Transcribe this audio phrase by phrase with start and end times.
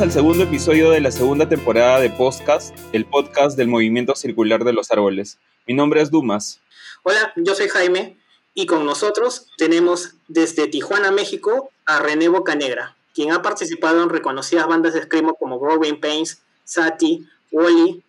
[0.00, 4.64] Bienvenidos al segundo episodio de la segunda temporada de Podcast, el podcast del movimiento circular
[4.64, 5.36] de los árboles.
[5.66, 6.58] Mi nombre es Dumas.
[7.02, 8.16] Hola, yo soy Jaime
[8.54, 14.66] y con nosotros tenemos desde Tijuana, México, a René Bocanegra, quien ha participado en reconocidas
[14.66, 18.02] bandas de screamo como Growing Pains, Sati, Wally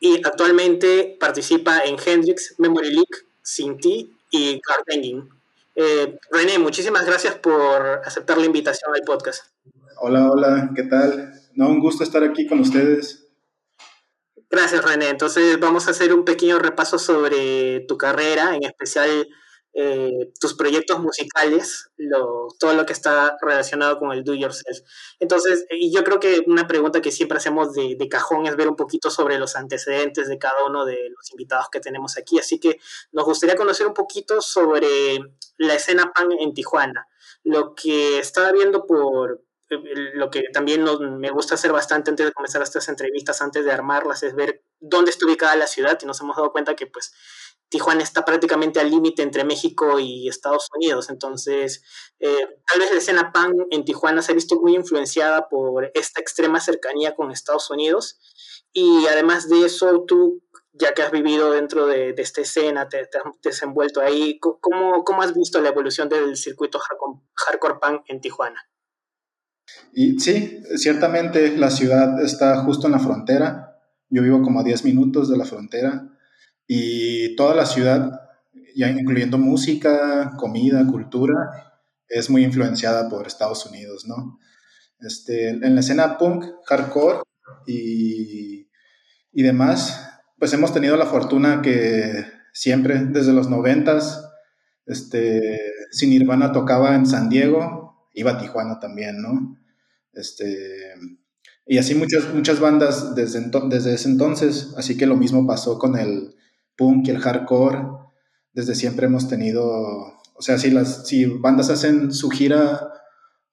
[0.00, 4.84] y actualmente participa en Hendrix, Memory Leak, Sinti y Card
[5.76, 9.44] eh, René, muchísimas gracias por aceptar la invitación al podcast.
[10.00, 11.33] Hola, hola, ¿qué tal?
[11.54, 13.28] No, un gusto estar aquí con ustedes.
[14.50, 15.08] Gracias, René.
[15.08, 19.26] Entonces vamos a hacer un pequeño repaso sobre tu carrera, en especial
[19.76, 21.90] eh, tus proyectos musicales,
[22.60, 24.78] todo lo que está relacionado con el do yourself.
[25.18, 28.76] Entonces, yo creo que una pregunta que siempre hacemos de, de, cajón es ver un
[28.76, 32.38] poquito sobre los antecedentes de cada uno de los invitados que tenemos aquí.
[32.38, 32.78] Así que
[33.10, 35.18] nos gustaría conocer un poquito sobre
[35.58, 37.08] la escena pan en Tijuana.
[37.42, 39.42] Lo que estaba viendo por,
[40.14, 40.84] lo que también
[41.18, 45.10] me gusta hacer bastante antes de comenzar estas entrevistas, antes de armarlas, es ver dónde
[45.10, 47.12] está ubicada la ciudad y nos hemos dado cuenta que pues
[47.68, 51.10] Tijuana está prácticamente al límite entre México y Estados Unidos.
[51.10, 51.82] Entonces,
[52.20, 56.20] eh, tal vez la escena pan en Tijuana se ha visto muy influenciada por esta
[56.20, 58.20] extrema cercanía con Estados Unidos.
[58.72, 63.08] Y además de eso, tú, ya que has vivido dentro de, esta escena, te, has
[63.42, 68.68] desenvuelto ahí, ¿cómo, ¿cómo, has visto la evolución del circuito hardcore, hardcore punk en Tijuana?
[69.92, 73.78] Y sí, ciertamente la ciudad está justo en la frontera.
[74.10, 76.08] Yo vivo como a 10 minutos de la frontera
[76.66, 78.20] y toda la ciudad,
[78.76, 84.38] ya incluyendo música, comida, cultura, es muy influenciada por Estados Unidos, ¿no?
[85.00, 87.18] Este, en la escena punk, hardcore
[87.66, 88.68] y,
[89.32, 90.08] y demás,
[90.38, 94.30] pues hemos tenido la fortuna que siempre, desde los noventas,
[94.86, 95.58] este,
[95.90, 97.83] si Nirvana tocaba en San Diego,
[98.14, 99.58] iba a Tijuana también, ¿no?
[100.12, 100.94] Este,
[101.66, 105.98] y así muchas, muchas bandas desde, desde ese entonces, así que lo mismo pasó con
[105.98, 106.34] el,
[106.76, 107.78] punk y el hardcore,
[108.52, 112.92] desde siempre hemos tenido, o sea, si, las, si bandas hacen su gira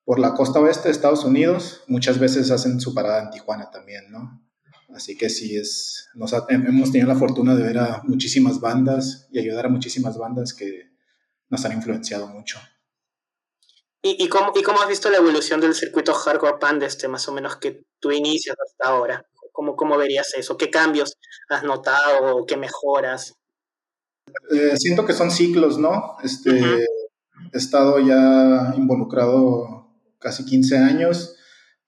[0.03, 4.11] por la costa oeste de Estados Unidos, muchas veces hacen su parada en Tijuana también,
[4.11, 4.41] ¿no?
[4.93, 9.39] Así que sí, es, nos hemos tenido la fortuna de ver a muchísimas bandas y
[9.39, 10.91] ayudar a muchísimas bandas que
[11.49, 12.59] nos han influenciado mucho.
[14.03, 17.27] ¿Y, y, cómo, ¿Y cómo has visto la evolución del circuito hardcore pan este más
[17.27, 19.25] o menos que tú inicias hasta ahora?
[19.51, 20.57] ¿Cómo, ¿Cómo verías eso?
[20.57, 21.17] ¿Qué cambios
[21.49, 23.35] has notado qué mejoras?
[24.51, 26.17] Eh, siento que son ciclos, ¿no?
[26.23, 26.85] Este,
[27.53, 29.89] He estado ya involucrado
[30.19, 31.35] casi 15 años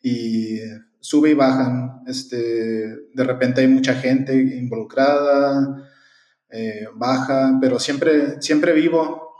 [0.01, 0.59] y
[0.99, 2.03] sube y bajan.
[2.07, 5.89] Este, de repente hay mucha gente involucrada,
[6.49, 9.31] eh, baja, pero siempre, siempre vivo,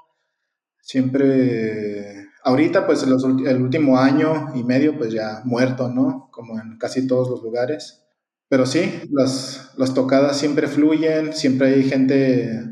[0.81, 2.03] siempre...
[2.43, 6.27] Ahorita, pues el último año y medio, pues ya muerto, ¿no?
[6.31, 8.03] Como en casi todos los lugares.
[8.49, 12.69] Pero sí, las, las tocadas siempre fluyen, siempre hay gente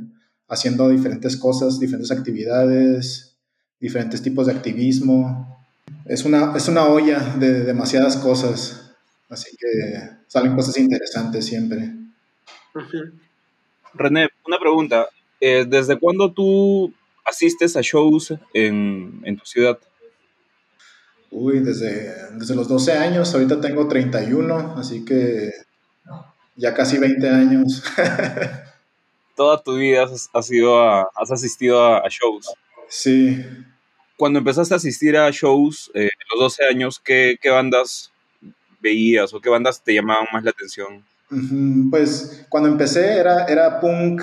[0.47, 3.37] haciendo diferentes cosas, diferentes actividades,
[3.79, 5.57] diferentes tipos de activismo.
[6.05, 8.91] Es una, es una olla de demasiadas cosas,
[9.29, 11.93] así que salen cosas interesantes siempre.
[13.93, 15.07] René, una pregunta.
[15.39, 16.93] Eh, ¿Desde cuándo tú
[17.31, 19.79] asistes a shows en, en tu ciudad?
[21.31, 25.49] Uy, desde, desde los 12 años, ahorita tengo 31, así que
[26.57, 27.83] ya casi 20 años.
[29.35, 32.53] Toda tu vida has, sido has asistido a, shows.
[32.89, 33.43] Sí.
[34.17, 38.11] Cuando empezaste a asistir a shows, eh, los 12 años, ¿qué, ¿qué, bandas
[38.81, 41.03] veías o qué bandas te llamaban más la atención?
[41.89, 44.21] Pues cuando empecé era, era punk,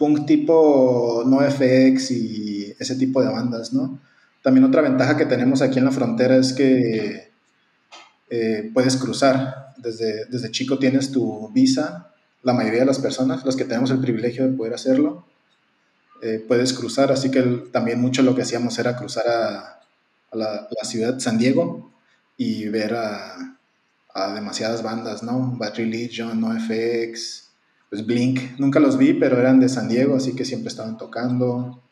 [0.00, 4.00] punk tipo NoFX y ese tipo de bandas, ¿no?
[4.42, 7.30] También otra ventaja que tenemos aquí en la frontera es que
[8.30, 9.74] eh, puedes cruzar.
[9.76, 14.00] Desde, desde chico tienes tu visa, la mayoría de las personas, los que tenemos el
[14.00, 15.26] privilegio de poder hacerlo,
[16.22, 17.12] eh, puedes cruzar.
[17.12, 19.80] Así que también mucho lo que hacíamos era cruzar a,
[20.32, 21.92] la, ciudad de San Diego
[22.38, 23.56] y ver a,
[24.34, 25.54] demasiadas bandas, ¿no?
[25.58, 27.49] Bad Religion, NoFX,
[27.90, 28.58] pues Blink.
[28.58, 31.82] Nunca los vi, pero eran de San Diego, así que siempre estaban tocando.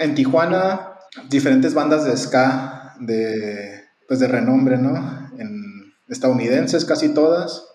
[0.00, 0.98] En Tijuana,
[1.30, 5.30] diferentes bandas de ska, de, pues de renombre, ¿no?
[5.38, 7.66] En, estadounidenses casi todas,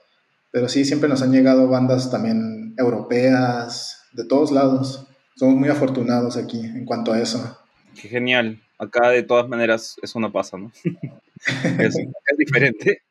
[0.51, 5.07] pero sí, siempre nos han llegado bandas también europeas, de todos lados.
[5.35, 7.59] Somos muy afortunados aquí en cuanto a eso.
[7.99, 8.59] Qué genial.
[8.79, 10.71] Acá de todas maneras eso no pasa, ¿no?
[11.79, 13.03] es, es, diferente.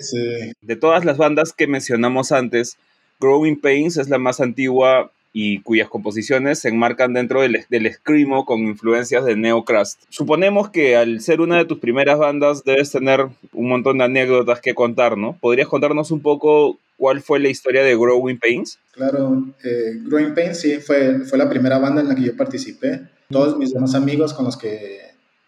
[0.00, 0.52] Sí.
[0.60, 2.76] De todas las bandas que mencionamos antes,
[3.20, 8.46] Growing Pains es la más antigua y cuyas composiciones se enmarcan dentro del, del screamo
[8.46, 10.00] con influencias de neocrust.
[10.08, 14.62] Suponemos que al ser una de tus primeras bandas debes tener un montón de anécdotas
[14.62, 15.36] que contar, ¿no?
[15.38, 18.78] ¿Podrías contarnos un poco cuál fue la historia de Growing Pains?
[18.92, 23.02] Claro, eh, Growing Pains sí, fue, fue la primera banda en la que yo participé.
[23.30, 25.00] Todos mis demás amigos con los que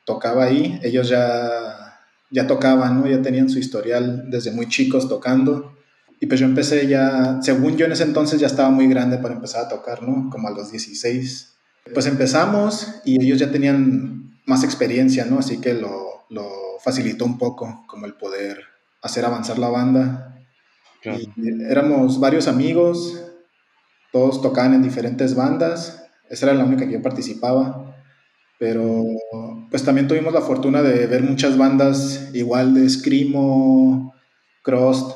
[0.05, 1.99] tocaba ahí, ellos ya,
[2.31, 3.09] ya tocaban, ¿no?
[3.09, 5.78] Ya tenían su historial desde muy chicos tocando.
[6.20, 9.35] Y pues yo empecé ya, según yo en ese entonces ya estaba muy grande para
[9.35, 10.31] empezar a tocar, ¿no?
[10.31, 11.56] Como a los 16.
[11.94, 15.38] Pues empezamos y ellos ya tenían más experiencia, ¿no?
[15.38, 16.50] Así que lo, lo
[16.81, 18.59] facilitó un poco, como el poder
[19.03, 20.37] hacer avanzar la banda.
[21.05, 21.31] Y
[21.69, 23.23] éramos varios amigos,
[24.12, 27.94] todos tocaban en diferentes bandas, esa era la única que yo participaba,
[28.59, 29.05] pero
[29.70, 34.12] pues también tuvimos la fortuna de ver muchas bandas igual de Screamo,
[34.62, 35.12] Crust,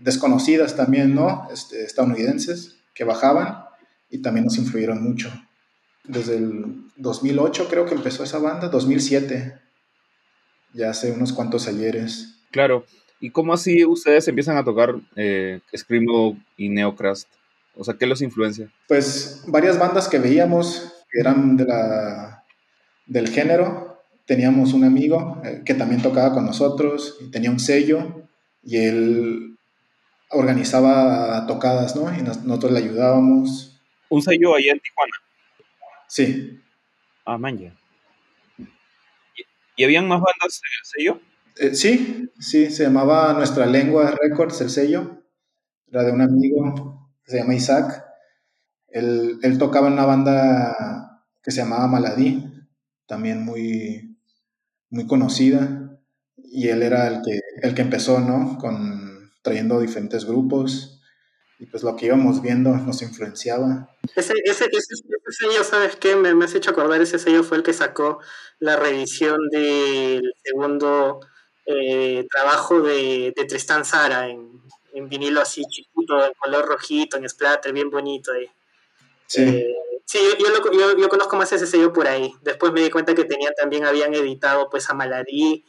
[0.00, 1.48] desconocidas también, ¿no?
[1.52, 3.64] Este, estadounidenses, que bajaban
[4.10, 5.30] y también nos influyeron mucho.
[6.04, 9.60] Desde el 2008 creo que empezó esa banda, 2007,
[10.72, 12.36] ya hace unos cuantos ayeres.
[12.50, 12.84] Claro,
[13.20, 17.28] ¿y cómo así ustedes empiezan a tocar eh, Screamo y Neocrust?
[17.76, 18.70] O sea, ¿qué los influencia?
[18.88, 22.44] Pues varias bandas que veíamos que eran de la,
[23.06, 24.02] del género.
[24.26, 28.26] Teníamos un amigo eh, que también tocaba con nosotros y tenía un sello
[28.62, 29.49] y él
[30.30, 32.12] organizaba tocadas, ¿no?
[32.14, 33.80] Y nosotros le ayudábamos.
[34.08, 35.12] ¿Un sello allá en Tijuana?
[36.08, 36.60] Sí.
[37.24, 37.58] Ah, man,
[39.76, 41.20] ¿Y, habían más bandas en el sello?
[41.56, 45.22] Eh, sí, sí, se llamaba Nuestra Lengua Records, el sello.
[45.90, 48.04] Era de un amigo que se llama Isaac.
[48.88, 52.44] Él, él tocaba en una banda que se llamaba Maladí,
[53.06, 54.18] también muy,
[54.90, 55.98] muy conocida.
[56.36, 58.58] Y él era el que, el que empezó, ¿no?
[58.58, 59.09] Con
[59.42, 61.00] trayendo diferentes grupos
[61.60, 63.94] y pues lo que íbamos viendo nos influenciaba.
[64.16, 64.94] Ese, ese, ese,
[65.28, 66.16] sello, ¿sabes qué?
[66.16, 68.20] Me, me, has hecho acordar, ese sello fue el que sacó
[68.58, 71.20] la revisión del segundo
[71.66, 74.50] eh, trabajo de, de, Tristán Sara en,
[74.94, 78.34] en, vinilo así chiquito, en color rojito, en splatter, bien bonito.
[78.34, 78.50] Eh.
[79.26, 79.42] Sí.
[79.42, 79.76] Eh,
[80.06, 82.32] sí, yo, yo, yo, yo, conozco más ese sello por ahí.
[82.40, 85.66] Después me di cuenta que tenían también habían editado pues a Malarí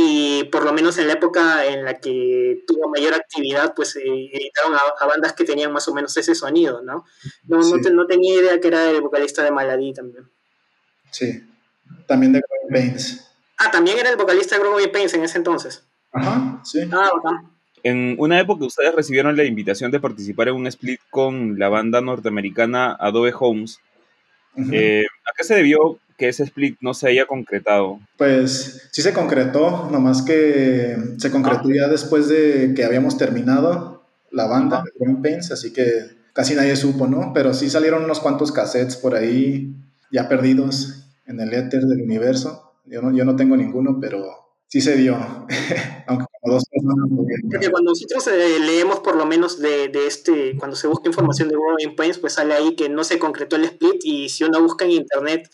[0.00, 4.02] y por lo menos en la época en la que tuvo mayor actividad, pues eh,
[4.04, 7.04] editaron a, bandas que tenían más o menos ese sonido, ¿no?
[7.48, 10.30] No, no, tenía idea que era el vocalista de Maladí también.
[11.10, 11.44] Sí,
[12.06, 13.28] también de Growing Pains.
[13.58, 15.84] Ah, también era el vocalista de Growing Pains en ese entonces.
[16.12, 16.88] Ajá, sí.
[16.92, 17.50] Ah, bacán.
[17.82, 22.00] En una época ustedes recibieron la invitación de participar en un split con la banda
[22.00, 23.80] norteamericana Adobe Homes.
[24.72, 28.00] Eh, ¿A qué se debió que ese split no se haya concretado?
[28.18, 31.74] Pues sí se concretó, nomás que se concretó ah.
[31.74, 35.84] ya después de que habíamos terminado la banda de Green Pains, así que
[36.34, 37.32] casi nadie supo, ¿no?
[37.32, 39.74] Pero sí salieron unos cuantos cassettes por ahí
[40.10, 42.74] ya perdidos en el éter del universo.
[42.84, 44.26] Yo no, yo no tengo ninguno, pero
[44.66, 45.16] sí se dio.
[46.08, 47.08] Aunque como dos personas.
[47.50, 51.48] Porque cuando nosotros eh, leemos por lo menos de, de, este, cuando se busca información
[51.48, 54.60] de Growing Pains, pues sale ahí que no se concretó el split y si uno
[54.60, 55.48] busca en internet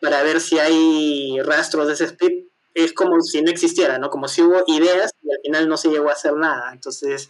[0.00, 4.10] para ver si hay rastros de ese split, es como si no existiera, ¿no?
[4.10, 6.72] Como si hubo ideas y al final no se llegó a hacer nada.
[6.72, 7.28] Entonces,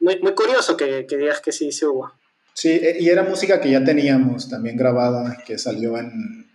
[0.00, 2.12] muy, muy curioso que, que digas que sí, sí hubo.
[2.54, 6.50] Sí, e, y era música que ya teníamos también grabada, que salió en,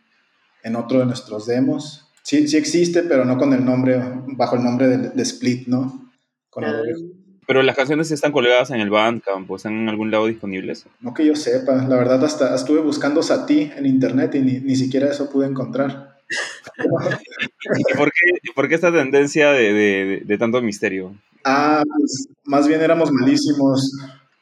[0.63, 2.11] en otro de nuestros demos.
[2.23, 6.11] Sí, sí existe, pero no con el nombre, bajo el nombre de, Split, ¿no?
[6.49, 6.81] Con ah.
[7.45, 10.85] Pero las canciones están colgadas en el Bandcamp o están en algún lado disponibles.
[11.01, 14.75] No que yo sepa, la verdad hasta estuve buscando Sati en internet y ni, ni
[14.75, 16.13] siquiera eso pude encontrar.
[17.77, 21.15] ¿Y por qué, por qué esta tendencia de, de, de, tanto misterio?
[21.43, 23.91] Ah, pues más bien éramos malísimos,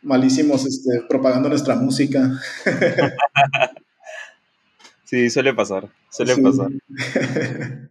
[0.02, 2.40] malísimos este, propagando nuestra música.
[5.04, 6.42] sí, suele pasar, suele sí.
[6.42, 6.70] pasar.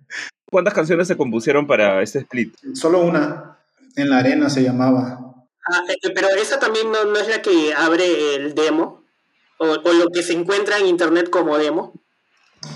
[0.50, 2.54] ¿Cuántas canciones se compusieron para este split?
[2.74, 3.59] Solo una.
[3.97, 5.20] En la arena se llamaba.
[5.66, 9.04] Ah, eh, pero esa también no, no, es la que abre el demo,
[9.59, 11.92] o, o, lo que se encuentra en internet como demo.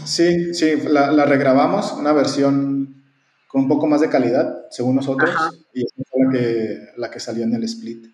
[0.05, 3.05] Sí, sí, la, la, regrabamos, una versión
[3.49, 5.51] con un poco más de calidad, según nosotros, Ajá.
[5.73, 8.07] y esa fue la que, la que salió en el split.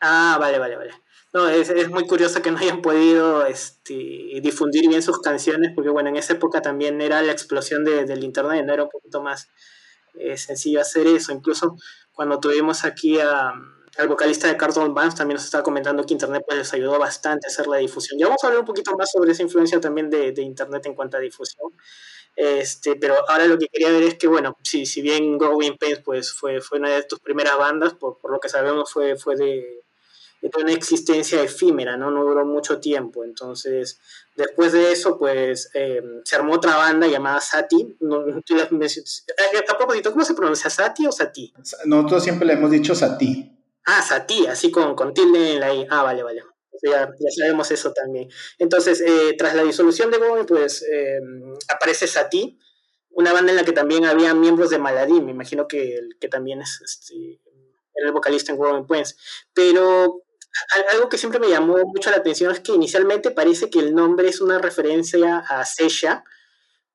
[0.00, 0.92] Ah, vale, vale, vale.
[1.32, 5.90] No, es, es muy curioso que no hayan podido este, difundir bien sus canciones, porque
[5.90, 9.22] bueno, en esa época también era la explosión de, del internet, no era un poquito
[9.22, 9.48] más
[10.14, 11.32] eh, sencillo hacer eso.
[11.32, 11.76] Incluso
[12.20, 13.50] cuando tuvimos aquí a,
[13.96, 17.46] al vocalista de Carlton Bands, también nos estaba comentando que Internet pues, les ayudó bastante
[17.46, 18.18] a hacer la difusión.
[18.18, 20.94] Ya vamos a hablar un poquito más sobre esa influencia también de, de Internet en
[20.94, 21.72] cuanto a difusión.
[22.36, 26.00] Este, pero ahora lo que quería ver es que, bueno, si, si bien Growing Pains
[26.04, 29.36] pues, fue, fue una de tus primeras bandas, por, por lo que sabemos fue, fue
[29.36, 29.79] de,
[30.58, 32.10] una existencia efímera, ¿no?
[32.10, 33.24] No duró mucho tiempo.
[33.24, 34.00] Entonces,
[34.36, 37.96] después de eso, pues eh, se armó otra banda llamada Sati.
[38.00, 38.34] No, eh,
[39.68, 40.70] a propósito, ¿cómo se pronuncia?
[40.70, 41.52] ¿Sati o Sati?
[41.84, 43.56] Nosotros siempre le hemos dicho Sati.
[43.86, 45.86] Ah, Sati, así con, con tilde en la I.
[45.90, 46.42] Ah, vale, vale.
[46.82, 48.30] Ya, ya, sabemos eso también.
[48.58, 50.86] Entonces, eh, tras la disolución de Gómez, pues
[51.68, 52.58] aparece Sati,
[53.10, 56.62] una banda en la que también había miembros de Maladín, me imagino que, que también
[56.62, 57.40] es este,
[57.94, 59.16] el vocalista en Growing Points.
[59.52, 60.22] Pero
[60.92, 64.28] algo que siempre me llamó mucho la atención es que inicialmente parece que el nombre
[64.28, 66.24] es una referencia a Sesha,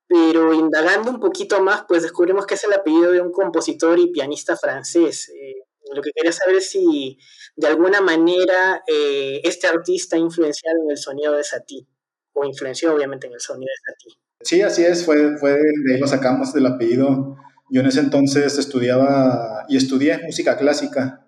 [0.08, 4.12] pero indagando un poquito más, pues descubrimos que es el apellido de un compositor y
[4.12, 5.30] pianista francés.
[5.30, 5.54] Eh,
[5.92, 7.18] lo que quería saber es si
[7.56, 11.86] de alguna manera eh, este artista ha influenciado en el sonido de Satie,
[12.32, 14.20] o influenció obviamente en el sonido de Satie.
[14.42, 17.36] Sí, así es, fue, fue de ahí lo sacamos del apellido.
[17.70, 21.26] Yo en ese entonces estudiaba y estudié música clásica,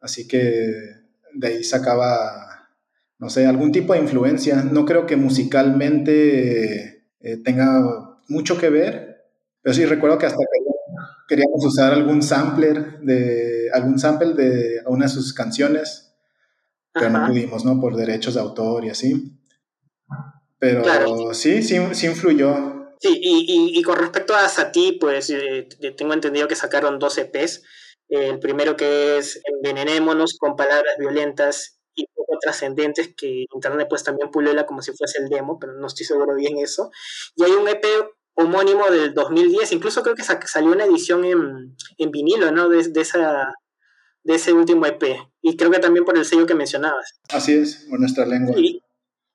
[0.00, 0.98] así que
[1.34, 2.68] de ahí sacaba,
[3.18, 4.56] no sé, algún tipo de influencia.
[4.62, 9.24] No creo que musicalmente eh, tenga mucho que ver,
[9.62, 10.38] pero sí recuerdo que hasta
[11.28, 16.14] queríamos usar algún sampler de algún sample de una de sus canciones,
[16.92, 17.80] pero no pudimos, ¿no?
[17.80, 19.38] Por derechos de autor y así.
[20.58, 22.94] Pero sí, sí, sí influyó.
[23.00, 27.62] Sí, y, y, con respecto a Sati, pues eh, tengo entendido que sacaron dos EPs
[28.08, 34.30] el primero que es Envenenémonos con palabras violentas y poco trascendentes que Internet pues también
[34.30, 36.90] pulela como si fuese el demo, pero no estoy seguro bien eso.
[37.36, 37.84] Y hay un EP
[38.34, 42.68] homónimo del 2010, incluso creo que salió una edición en, en vinilo, ¿no?
[42.68, 43.52] De, de, esa,
[44.22, 45.02] de ese último EP.
[45.42, 47.18] Y creo que también por el sello que mencionabas.
[47.30, 48.54] Así es, por nuestra lengua.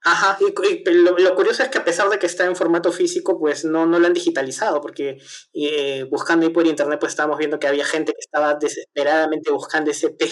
[0.06, 3.64] Ajá, y, lo, curioso es que a pesar de que está en formato físico, pues
[3.64, 5.18] no, no lo han digitalizado, porque
[5.54, 9.92] eh, buscando ahí por internet, pues estábamos viendo que había gente que estaba desesperadamente buscando
[9.92, 10.26] ese P,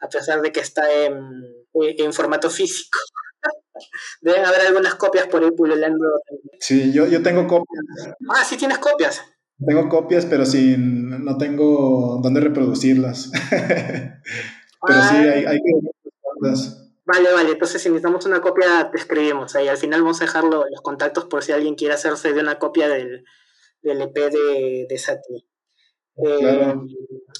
[0.00, 1.14] a pesar de que está en,
[1.82, 2.98] eh, en formato físico.
[4.20, 6.04] Deben haber algunas copias por ahí pululando.
[6.60, 8.14] Sí, yo, yo tengo copias.
[8.28, 9.22] Ah, sí tienes copias.
[9.66, 13.30] Tengo copias, pero sin, no tengo dónde reproducirlas.
[13.50, 19.68] pero sí, hay, hay que Vale, vale, entonces si necesitamos una copia, te escribimos ahí.
[19.68, 22.88] Al final vamos a dejar los contactos por si alguien quiere hacerse de una copia
[22.88, 23.24] del,
[23.80, 25.48] del EP de, de Sati.
[26.16, 26.74] Eh,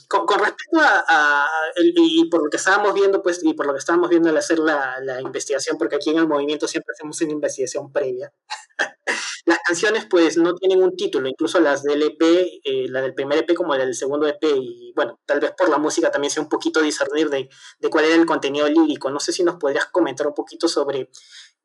[0.08, 1.46] con, respecto a,
[1.76, 4.58] y por lo que estábamos viendo, pues, y por lo que estábamos viendo al hacer
[4.58, 8.32] la, la investigación, porque aquí en el movimiento siempre hacemos una investigación previa,
[9.46, 13.38] las canciones pues no tienen un título, incluso las del EP, eh, la del primer
[13.38, 16.42] EP como la del segundo EP, y bueno, tal vez por la música también sea
[16.42, 17.48] un poquito discernir de,
[17.88, 19.10] cuál era el contenido lírico.
[19.10, 21.10] No sé si nos podrías comentar un poquito sobre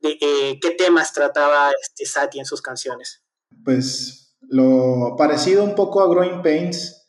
[0.04, 3.24] eh, qué temas trataba este Sati en sus canciones.
[3.64, 7.01] Pues lo parecido un poco a Growing Pains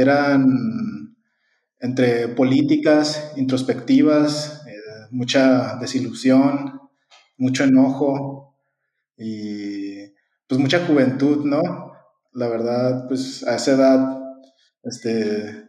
[0.00, 1.16] eran
[1.80, 4.72] entre políticas, introspectivas, eh,
[5.10, 6.80] mucha desilusión,
[7.36, 8.56] mucho enojo
[9.16, 10.06] y
[10.46, 11.92] pues mucha juventud, ¿no?
[12.32, 14.18] La verdad, pues a esa edad,
[14.82, 15.68] este,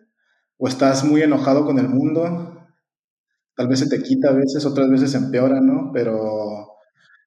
[0.58, 2.68] o estás muy enojado con el mundo,
[3.56, 5.92] tal vez se te quita a veces, otras veces se empeora, ¿no?
[5.94, 6.76] Pero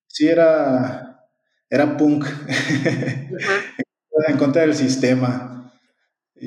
[0.07, 1.29] sí era,
[1.69, 2.27] era punk,
[4.29, 5.52] en contra del sistema.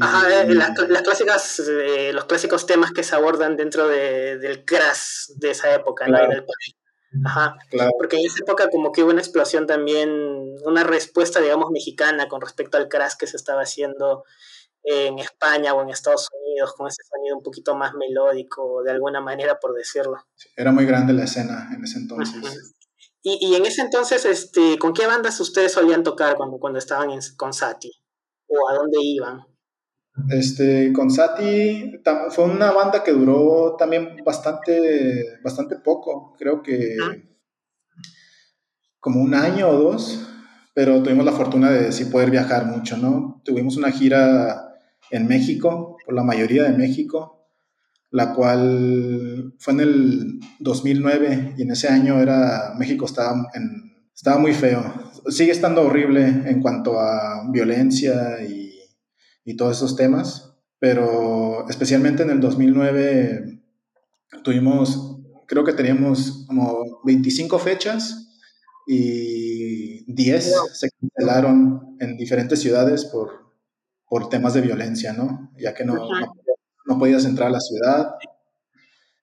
[0.01, 0.71] Ajá, eh, las,
[1.03, 6.07] clásicas, eh, los clásicos temas que se abordan dentro de, del crash de esa época,
[6.07, 6.17] ¿no?
[7.23, 7.55] Ajá,
[7.97, 10.09] porque en esa época como que hubo una explosión también,
[10.65, 14.25] una respuesta, digamos, mexicana con respecto al crash que se estaba haciendo
[14.83, 19.21] en España o en Estados Unidos, con ese sonido un poquito más melódico, de alguna
[19.21, 20.17] manera, por decirlo.
[20.55, 22.75] Era muy grande la escena en ese entonces.
[23.23, 27.11] y, y, en ese entonces, este, ¿con qué bandas ustedes solían tocar cuando, cuando estaban
[27.11, 27.91] en, con Sati?
[28.47, 29.54] ¿O a dónde iban?
[30.29, 36.95] Este, con Sati fue una banda que duró también bastante, bastante poco, creo que
[39.00, 40.27] como un año o dos,
[40.74, 43.41] pero tuvimos la fortuna de sí poder viajar mucho, ¿no?
[43.45, 44.74] Tuvimos una gira
[45.12, 47.48] en México, por la mayoría de México,
[48.10, 54.39] la cual fue en el 2009 y en ese año era México estaba en, estaba
[54.39, 54.81] muy feo.
[55.27, 58.64] Sigue estando horrible en cuanto a violencia y
[59.45, 63.61] y todos esos temas, pero especialmente en el 2009
[64.43, 68.27] tuvimos, creo que teníamos como 25 fechas
[68.87, 73.53] y 10 se cancelaron en diferentes ciudades por,
[74.09, 75.51] por temas de violencia, ¿no?
[75.57, 75.95] Ya que no,
[76.85, 78.15] no, podías entrar a la ciudad.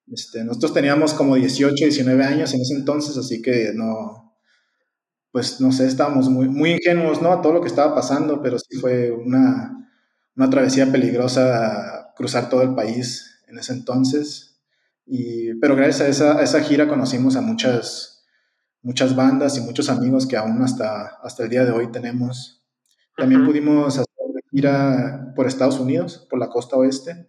[0.07, 4.37] Este, nosotros teníamos como 18, 19 años en ese entonces, así que no,
[5.33, 7.33] pues no sé, estábamos muy, muy ingenuos, ¿no?
[7.33, 9.83] A todo lo que estaba pasando, pero sí fue una,
[10.37, 14.61] una travesía peligrosa cruzar todo el país en ese entonces.
[15.07, 18.25] Y, pero gracias a esa, a esa gira conocimos a muchas,
[18.83, 22.65] muchas bandas y muchos amigos que aún hasta, hasta el día de hoy tenemos.
[23.17, 24.07] También pudimos hacer
[24.51, 27.29] gira por Estados Unidos, por la costa oeste,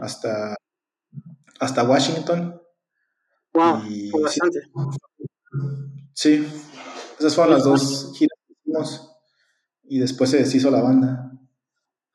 [0.00, 0.56] hasta,
[1.60, 2.60] hasta Washington.
[3.52, 3.80] Wow,
[4.10, 4.60] fue bastante.
[6.12, 6.46] Sí,
[7.18, 9.12] esas fueron las dos giras que hicimos
[9.84, 11.32] y después se deshizo la banda.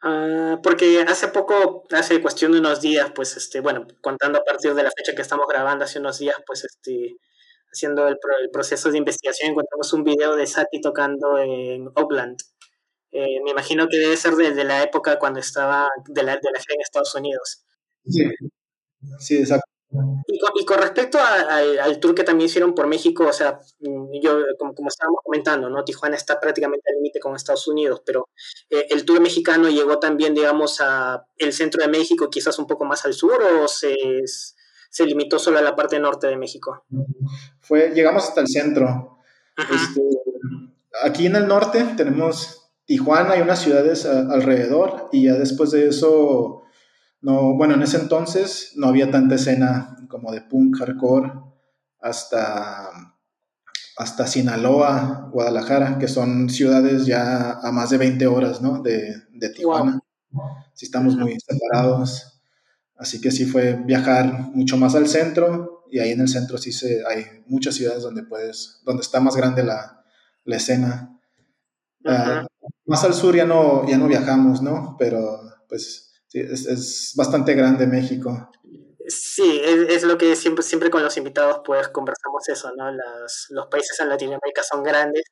[0.05, 4.73] Ah, porque hace poco, hace cuestión de unos días, pues, este, bueno, contando a partir
[4.73, 7.15] de la fecha que estamos grabando, hace unos días, pues, este,
[7.71, 8.17] haciendo el,
[8.51, 12.37] proceso de investigación, encontramos un video de Sati tocando en Oakland.
[13.13, 16.59] Eh, me imagino que debe ser desde la época cuando estaba de la, de la
[16.59, 17.63] en Estados Unidos.
[18.05, 18.23] Sí,
[19.19, 19.72] sí exacto.
[20.27, 24.73] Y con, respecto al tour que también hicieron por México, o sea, mm, yo, como,
[24.73, 25.83] como estábamos comentando, ¿no?
[25.83, 28.29] Tijuana está prácticamente al límite con Estados Unidos, pero
[28.69, 32.85] eh, el tour mexicano llegó también, digamos, a el centro de México, quizás un poco
[32.85, 33.95] más al sur, o se,
[34.89, 36.85] se limitó solo a la parte norte de México?
[37.61, 39.19] Fue, llegamos hasta el centro.
[39.57, 40.01] Este,
[41.03, 46.62] aquí en el norte tenemos Tijuana y unas ciudades alrededor, y ya después de eso
[47.23, 51.31] no, bueno, en ese entonces no había tanta escena como de punk, hardcore,
[52.01, 53.15] hasta,
[53.97, 58.81] hasta Sinaloa, Guadalajara, que son ciudades ya a más de 20 horas, ¿no?
[58.81, 60.01] De, de Tijuana.
[60.73, 62.41] Sí estamos muy separados.
[62.97, 66.73] Así que sí fue viajar mucho más al centro y ahí en el centro sí
[66.73, 70.03] se, hay muchas ciudades donde puedes, donde está más grande la,
[70.43, 71.17] la escena.
[72.05, 72.45] Ah,
[72.85, 74.97] más al sur ya no, ya no viajamos, ¿no?
[74.99, 78.49] Pero pues es, bastante grande México.
[79.07, 82.89] Sí, es, lo que siempre, siempre con los invitados pues conversamos eso, ¿no?
[82.91, 85.23] los países en Latinoamérica son grandes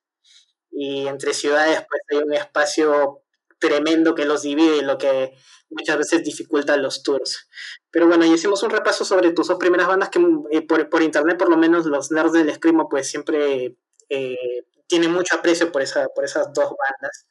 [0.71, 3.23] y entre ciudades pues hay un espacio
[3.59, 5.33] tremendo que los divide y lo que
[5.69, 7.47] muchas veces dificulta los tours.
[7.91, 10.19] Pero bueno, y hicimos un repaso sobre tus dos primeras bandas que
[10.51, 13.77] eh, por, internet por lo menos los nerds del Escrimo pues siempre
[14.09, 17.25] eh, tienen mucho aprecio por, esa, por esas dos bandas.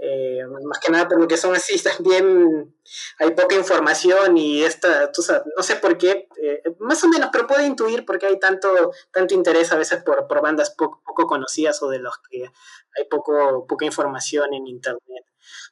[0.00, 2.72] Eh, más que nada por lo que son así, también
[3.18, 7.30] hay poca información y esta, tú sabes, no sé por qué, eh, más o menos,
[7.32, 11.02] pero puedo intuir por qué hay tanto, tanto interés a veces por, por bandas poco,
[11.04, 15.24] poco, conocidas o de los que hay poco, poca información en internet.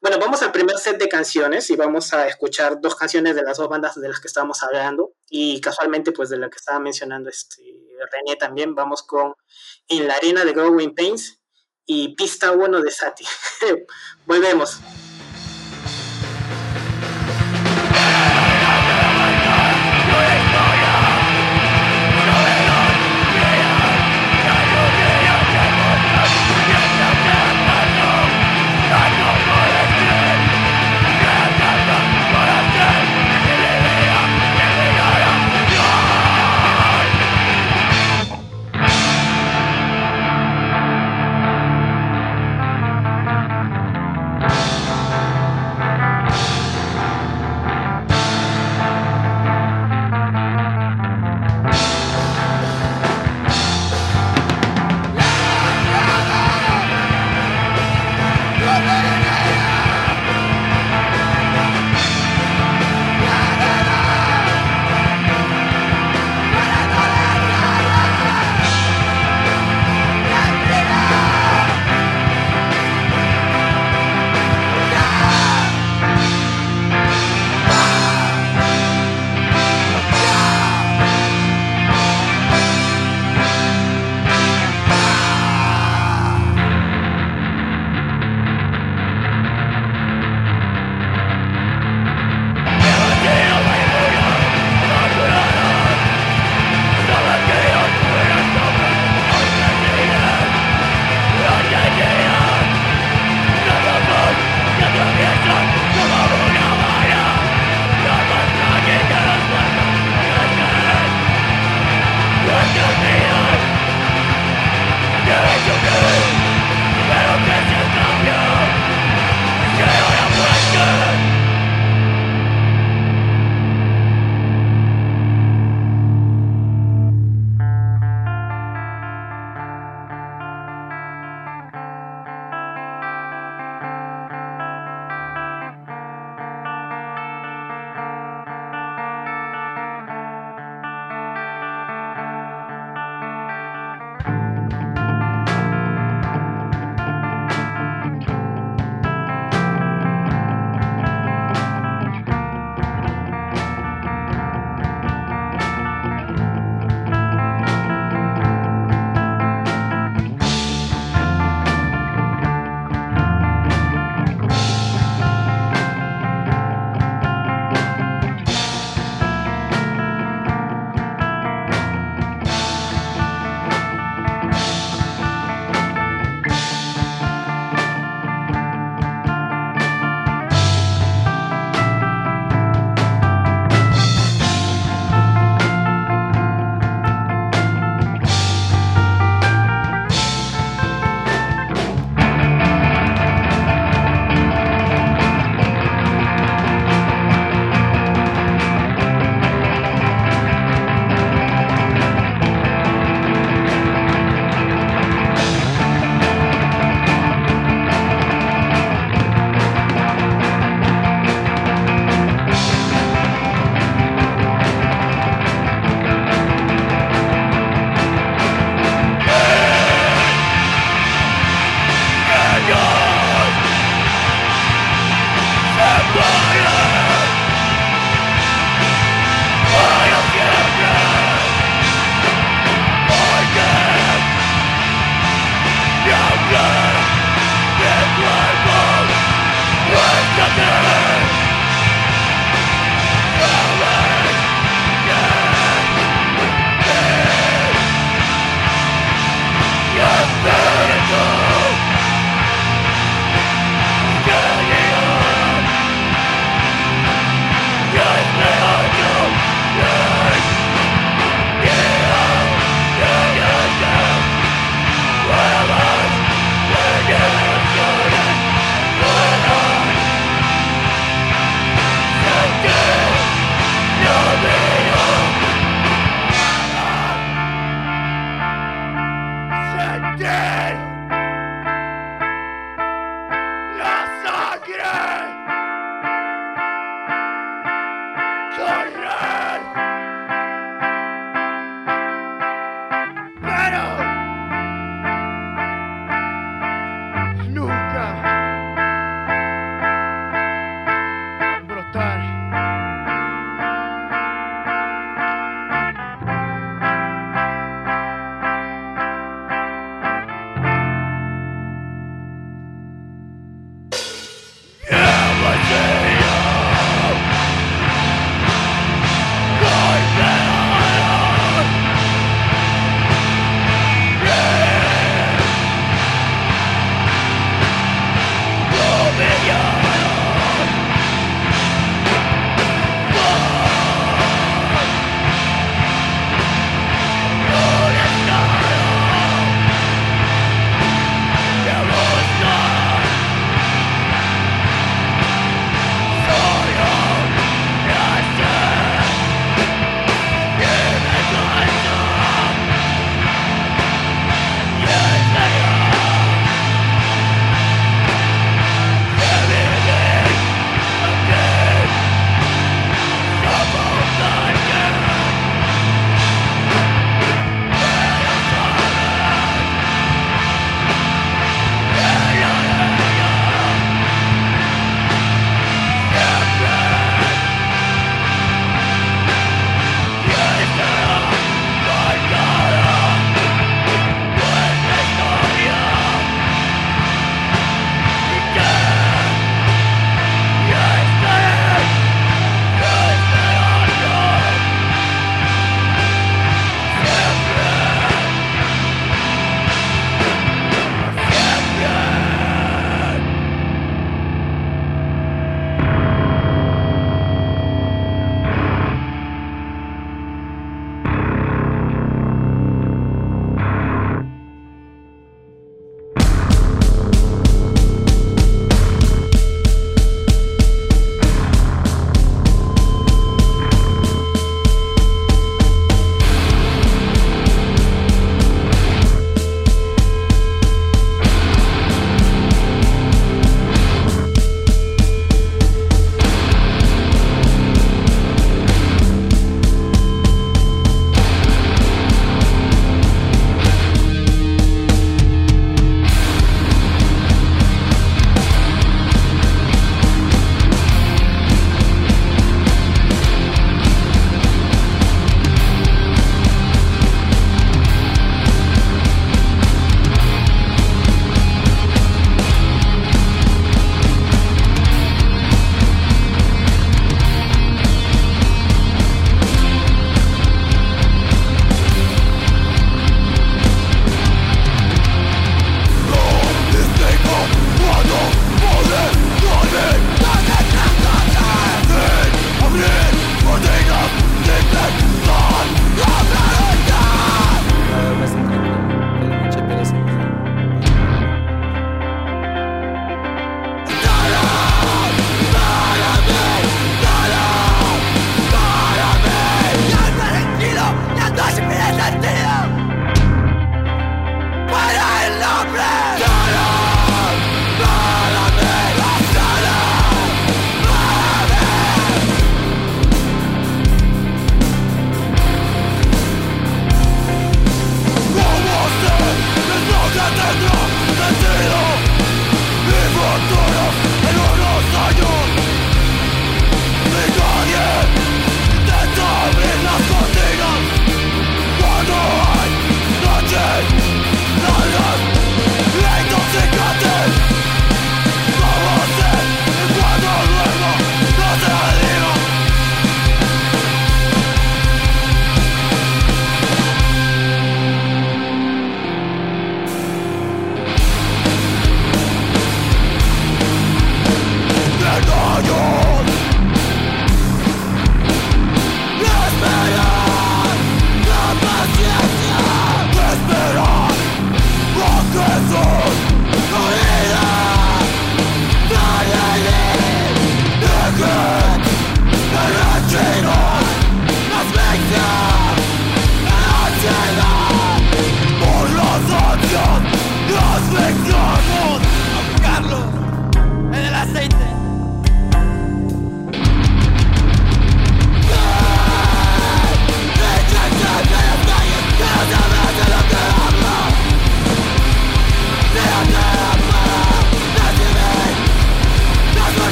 [0.00, 3.58] Bueno, vamos al primer set de canciones y vamos a escuchar dos canciones de las
[3.58, 7.28] dos bandas de las que estábamos hablando y casualmente pues de la que estaba mencionando
[7.28, 7.62] este
[8.12, 9.34] René también, vamos con
[9.88, 11.40] En la arena de Growing Pains
[11.86, 13.24] y pista 1 de Sati.
[14.26, 14.80] Volvemos.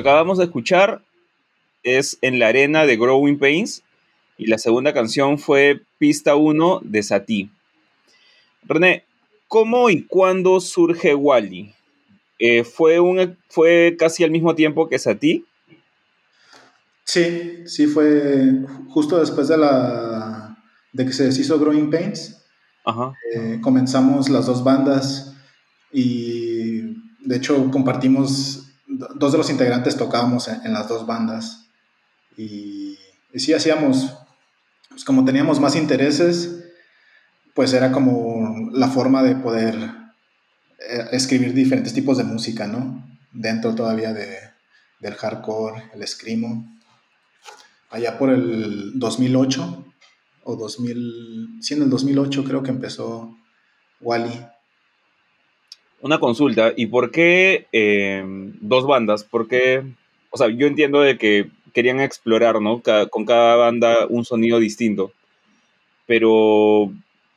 [0.00, 1.02] Acabamos de escuchar
[1.82, 3.82] es En la arena de Growing Pains
[4.36, 7.50] y la segunda canción fue Pista 1 de Sati.
[8.64, 9.04] René,
[9.48, 11.74] ¿cómo y cuándo surge Wally?
[12.38, 15.44] Eh, ¿fue, un, ¿Fue casi al mismo tiempo que Sati?
[17.04, 18.52] Sí, sí fue
[18.88, 20.56] justo después de la
[20.92, 22.36] de que se deshizo Growing Pains.
[23.34, 25.36] Eh, comenzamos las dos bandas
[25.92, 26.80] y
[27.20, 28.69] de hecho compartimos,
[29.14, 31.66] dos de los integrantes tocábamos en, las dos bandas
[32.36, 32.98] y,
[33.34, 34.14] sí hacíamos,
[34.88, 36.64] pues como teníamos más intereses,
[37.54, 39.76] pues era como la forma de poder
[40.78, 43.06] eh, escribir diferentes tipos de música, ¿no?
[43.32, 44.36] Dentro todavía de,
[45.00, 46.78] del hardcore, el screamo.
[47.90, 49.86] Allá por el 2008,
[50.44, 53.36] o 2000, sí, en el 2008 creo que empezó
[54.00, 54.46] Wally.
[56.02, 58.24] Una consulta, ¿y por qué eh,
[58.60, 59.22] dos bandas?
[59.24, 59.82] ¿Por qué?
[60.30, 62.82] O sea, yo entiendo de que querían explorar, ¿no?
[63.10, 65.12] con cada banda un sonido distinto,
[66.06, 66.90] pero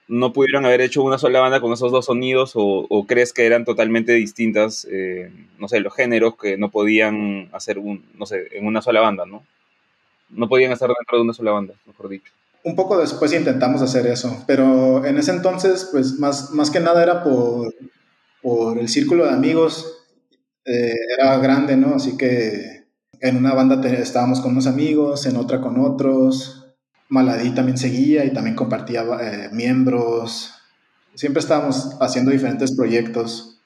[0.08, 3.66] no pudieron haber hecho una sola banda con esos dos sonidos o, crees que eran
[3.66, 8.66] totalmente distintas, eh, no sé, los géneros que no podían hacer, un, no sé, en
[8.66, 9.44] una sola banda, ¿no?
[10.30, 12.32] No podían estar dentro de una sola banda, mejor dicho.
[12.64, 17.04] Un poco después intentamos hacer eso, pero en ese entonces, pues más, más que nada
[17.04, 17.74] era por,
[18.44, 20.06] por el círculo de amigos,
[20.66, 21.96] eh, era grande, ¿no?
[21.96, 22.84] Así que
[23.20, 26.64] en una banda estábamos con unos amigos, en otra con otros,
[27.08, 30.54] Maladí también seguía y también compartía eh, miembros.
[31.14, 33.62] Siempre estábamos haciendo diferentes proyectos.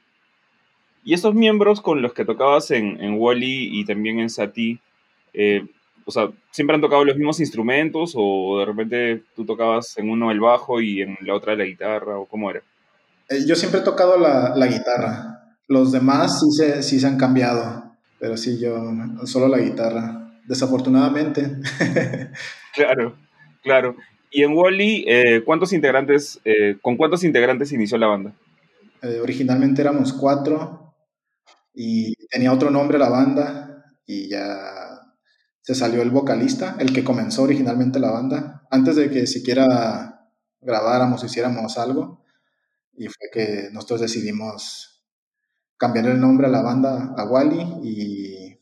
[1.03, 4.79] ¿Y esos miembros con los que tocabas en, en Wally y también en Sati,
[5.33, 5.65] eh,
[6.05, 10.29] o sea, siempre han tocado los mismos instrumentos o de repente tú tocabas en uno
[10.31, 12.61] el bajo y en la otra la guitarra o cómo era?
[13.29, 15.55] Eh, yo siempre he tocado la, la, guitarra.
[15.67, 18.91] Los demás sí se, sí se han cambiado, pero sí, yo
[19.25, 21.57] solo la guitarra, desafortunadamente.
[22.73, 23.15] claro.
[23.67, 23.97] Claro.
[24.31, 28.33] Y en Wally, eh, ¿cuántos integrantes, eh, con cuántos integrantes inició la banda?
[29.01, 30.93] Eh, originalmente éramos cuatro
[31.73, 34.57] y tenía otro nombre la banda y ya
[35.61, 40.29] se salió el vocalista, el que comenzó originalmente la banda, antes de que siquiera
[40.61, 42.16] grabáramos hiciéramos algo.
[42.97, 45.05] Y fue que nosotros decidimos
[45.77, 48.59] cambiar el nombre a la banda a Wally y,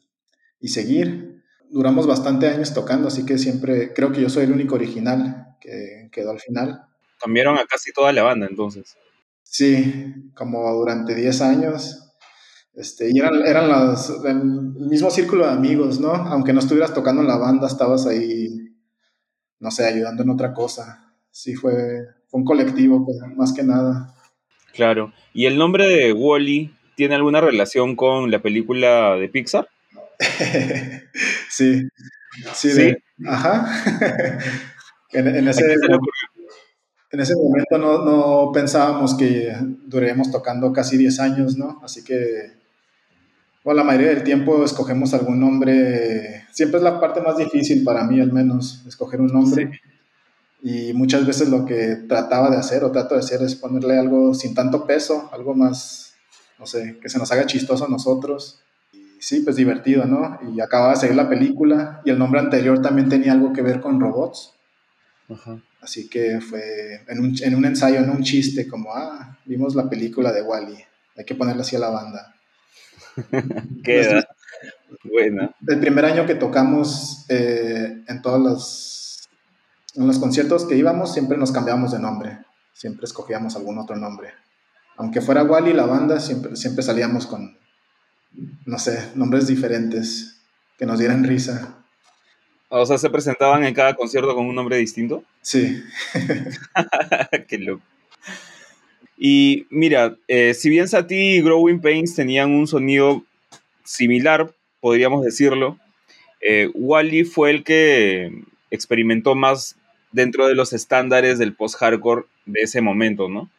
[0.60, 1.36] y seguir
[1.70, 6.10] duramos bastante años tocando, así que siempre creo que yo soy el único original que
[6.12, 6.86] quedó al final.
[7.20, 8.96] Cambiaron a casi toda la banda entonces.
[9.44, 12.14] Sí, como durante 10 años.
[12.74, 16.14] Este, y eran, eran los, el mismo círculo de amigos, ¿no?
[16.14, 18.74] Aunque no estuvieras tocando en la banda, estabas ahí,
[19.60, 21.14] no sé, ayudando en otra cosa.
[21.32, 24.14] Sí, fue, fue un colectivo, pues, más que nada.
[24.76, 25.14] Claro.
[25.34, 29.70] ¿Y el nombre de Wally tiene alguna relación con la película de Pixar?
[31.50, 31.82] sí,
[32.54, 33.68] sí, ajá.
[35.12, 35.74] en, ese,
[37.12, 39.54] en, ese, momento no, no, pensábamos que
[39.86, 41.82] duraremos tocando casi 10 años, ¿no?
[41.84, 42.52] Así que,
[43.64, 46.46] bueno, la mayoría del tiempo escogemos algún nombre.
[46.52, 49.82] Siempre es la parte más difícil para mí, al menos, escoger un nombre.
[50.66, 54.34] Y muchas veces lo que trataba de hacer o trato de hacer es ponerle algo
[54.34, 56.16] sin tanto peso, algo más,
[56.60, 58.66] no sé, que se nos haga chistoso a nosotros
[59.26, 60.38] sí, pues divertido, ¿no?
[60.54, 63.82] Y acababa de salir la película y el nombre anterior también tenía algo que ver
[63.82, 64.54] con robots.
[65.82, 69.90] Así que fue en un, en un ensayo, en un chiste, como, ah, vimos la
[69.90, 70.78] película de Wally,
[71.18, 72.36] hay que ponerle así a la banda.
[73.84, 74.28] Queda.
[75.04, 75.56] Buena.
[75.68, 79.05] El primer año que tocamos eh, en todos los,
[79.96, 82.40] en los conciertos que íbamos, siempre nos cambiábamos de nombre,
[82.74, 84.30] siempre escogíamos algún otro nombre.
[84.98, 87.58] Aunque fuera Wally la banda, siempre, siempre salíamos con,
[88.66, 90.42] no sé, nombres diferentes
[90.78, 91.86] que nos dieran risa.
[92.70, 95.24] O sea, ¿se presentaban en cada concierto con un nombre distinto?
[95.42, 95.84] Sí.
[97.48, 97.84] Qué loco.
[99.18, 103.24] Y mira, eh, si bien Satie y Growing Pains tenían un sonido
[103.84, 105.78] similar, podríamos decirlo,
[106.42, 109.78] eh, Wally fue el que experimentó más
[110.16, 113.50] dentro de los estándares del post-hardcore de ese momento, ¿no?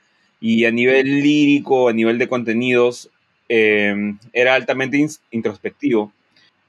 [0.41, 3.11] Y a nivel lírico, a nivel de contenidos,
[3.49, 6.13] Em, era altamente introspectivo.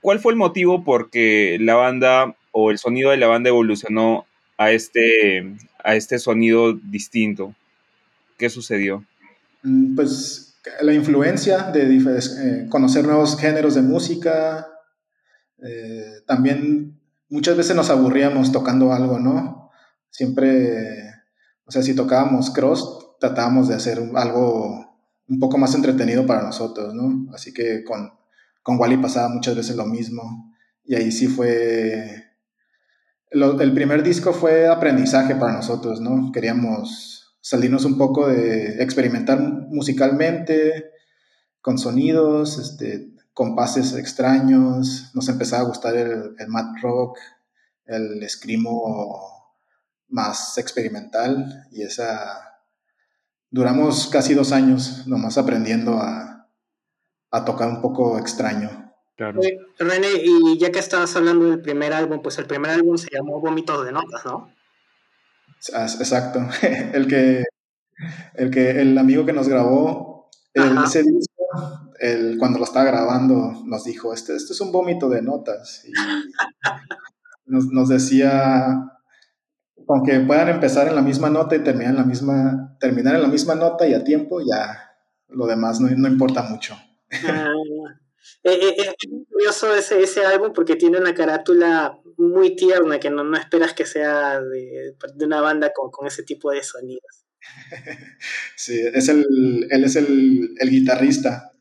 [0.02, 4.26] ¿Cuál fue el motivo por que la banda o el sonido de la banda evolucionó
[4.58, 7.56] a este, a este sonido distinto?
[8.38, 9.04] ¿Qué sucedió?
[9.64, 14.68] Mm, pues la influencia de eh, conocer nuevos géneros de música.
[15.64, 19.67] Eh, también muchas veces nos aburríamos tocando algo, ¿no?
[20.10, 21.04] Siempre,
[21.66, 24.88] o sea, si tocábamos cross, tratábamos de hacer algo
[25.28, 27.32] un poco más entretenido para nosotros, ¿no?
[27.34, 28.12] Así que con,
[28.64, 30.54] con Wally pasaba muchas veces lo mismo.
[30.84, 32.24] Y ahí sí fue...
[33.32, 36.32] el primer disco fue aprendizaje para nosotros, ¿no?
[36.32, 40.92] Queríamos salirnos un poco de experimentar musicalmente,
[41.62, 45.12] con sonidos, este, compases extraños.
[45.14, 47.18] Nos empezaba a gustar el, el mat rock,
[47.86, 49.37] el escrimo
[50.10, 52.44] más experimental y esa...
[53.50, 56.50] Duramos casi dos años nomás aprendiendo a,
[57.32, 58.94] a tocar un poco extraño.
[59.16, 59.40] Claro.
[59.80, 63.40] René, y ya que estabas hablando del primer álbum, pues el primer álbum se llamó
[63.40, 64.54] Vómitos de Notas, ¿no?
[65.74, 66.48] Exacto.
[66.94, 67.44] El que,
[68.36, 71.34] el que, el amigo que nos grabó el, ese disco,
[72.00, 75.84] el, cuando lo estaba grabando, nos dijo, este, este es un vómito de notas.
[75.86, 75.92] Y
[77.46, 78.97] nos, nos decía,
[79.88, 83.28] aunque puedan empezar en la misma nota y terminar en la misma, terminar en la
[83.28, 84.96] misma nota y a tiempo, ya
[85.30, 86.78] lo demás no, no importa mucho.
[87.26, 87.54] Ah,
[88.44, 93.24] eh, eh, es curioso ese, ese álbum porque tiene una carátula muy tierna que no,
[93.24, 97.26] no esperas que sea de, de una banda con, con, ese tipo de sonidos.
[98.56, 101.54] Sí, es el, él es el, el guitarrista,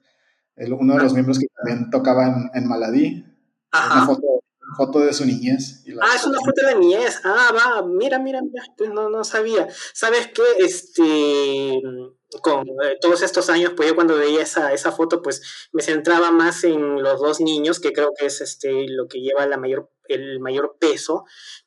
[0.56, 1.14] el, uno de los ah.
[1.14, 3.24] miembros que también tocaba en, en Maladí.
[3.70, 3.98] Ajá.
[3.98, 4.36] Una foto,
[4.76, 5.84] foto de su niñez.
[6.00, 7.20] ah, es una foto de la niñez.
[7.24, 9.68] Ah, va, mira, mira, mira, pues no, no sabía.
[9.92, 10.42] ¿Sabes qué?
[10.58, 11.80] Este,
[12.42, 16.30] con eh, todos estos años, pues yo cuando veía esa, esa foto, pues me centraba
[16.30, 19.90] más en los dos niños, que creo que es este, lo que lleva la mayor,
[20.08, 21.24] el mayor peso,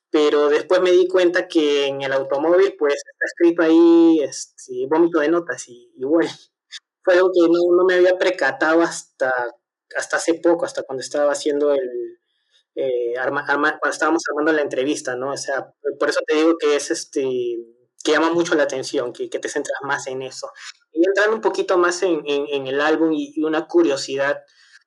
[0.10, 5.20] pero después me di cuenta que en el automóvil, pues está escrito ahí este, vómito
[5.20, 6.28] de notas y, igual
[7.04, 9.32] fue algo que no, no, me había precatado hasta,
[9.96, 12.19] hasta hace poco, hasta cuando estaba haciendo el...
[12.82, 15.34] Eh, arma, cuando estábamos armando la entrevista, ¿no?
[15.34, 17.58] O sea, por eso te digo que es este
[18.02, 20.50] que llama mucho la atención, que, que, te centras más en eso.
[20.94, 24.42] Y entrando un poquito más en, en, el álbum y, una curiosidad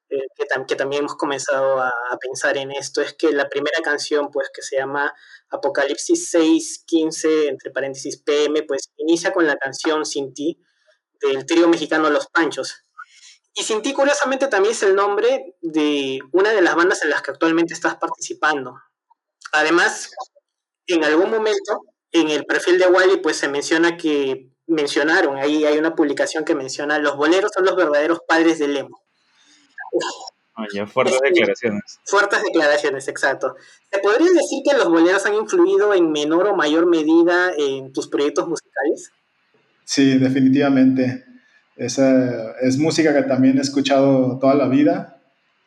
[0.09, 3.83] eh, que, que, también hemos comenzado a, a, pensar en esto, es que la primera
[3.83, 5.13] canción, pues que se llama
[5.51, 10.59] Apocalipsis 615, entre paréntesis PM, pues inicia con la canción Sin ti,
[11.21, 12.87] del trío mexicano Los Panchos.
[13.55, 17.23] Y Sin ti, curiosamente, también es el nombre de una de las bandas en las
[17.23, 18.81] que actualmente estás participando.
[19.53, 20.11] Además,
[20.87, 21.83] en algún momento
[22.13, 26.55] en el perfil de Wally pues se menciona que mencionaron, ahí hay una publicación que
[26.55, 29.03] menciona los boleros son los verdaderos padres del emo.
[30.87, 32.01] fuertes declaraciones.
[32.05, 33.57] Fuertes declaraciones, exacto.
[33.91, 38.09] ¿Te podría decir que los boleros han influido en menor o mayor medida en tus
[38.09, 39.11] proyectos musicales?
[39.85, 41.25] Sí, definitivamente.
[41.77, 45.21] Esa es música que también he escuchado toda la vida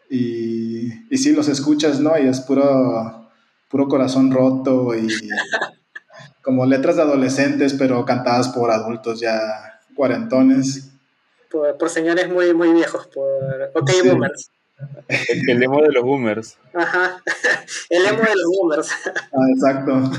[0.10, 2.18] y, y sí, los escuchas, ¿no?
[2.18, 3.30] Y es puro,
[3.70, 5.08] puro corazón roto y
[6.42, 10.92] como letras de adolescentes, pero cantadas por adultos ya cuarentones.
[11.50, 14.52] Por, señores muy, muy viejos, por OK Boomers.
[15.08, 16.58] El, emo de los boomers.
[16.74, 17.24] Ajá,
[17.90, 18.90] el emo de los boomers.
[19.32, 20.12] Ah, exacto.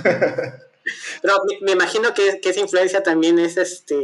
[1.22, 3.96] Pero me, imagino que, que, esa influencia también es este.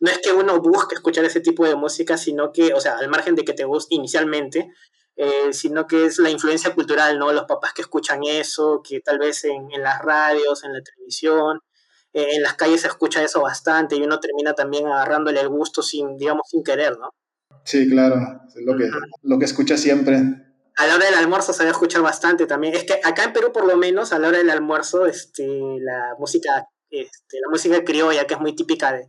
[0.00, 3.08] No es que uno busque escuchar ese tipo de música, sino que, o sea, al
[3.08, 4.72] margen de que te guste inicialmente,
[5.16, 7.32] eh, sino que es la influencia cultural, ¿no?
[7.32, 11.60] Los papás que escuchan eso, que tal vez en, en las radios, en la televisión,
[12.12, 15.82] eh, en las calles se escucha eso bastante y uno termina también agarrándole el gusto
[15.82, 17.10] sin, digamos, sin querer, ¿no?
[17.64, 18.88] Sí, claro, es lo que,
[19.22, 20.22] lo que escucha siempre.
[20.76, 22.74] A la hora del almuerzo se va a escuchar bastante también.
[22.74, 25.46] Es que acá en Perú, por lo menos, a la hora del almuerzo, este,
[25.80, 29.08] la música, este, la música criolla, que es muy típica de,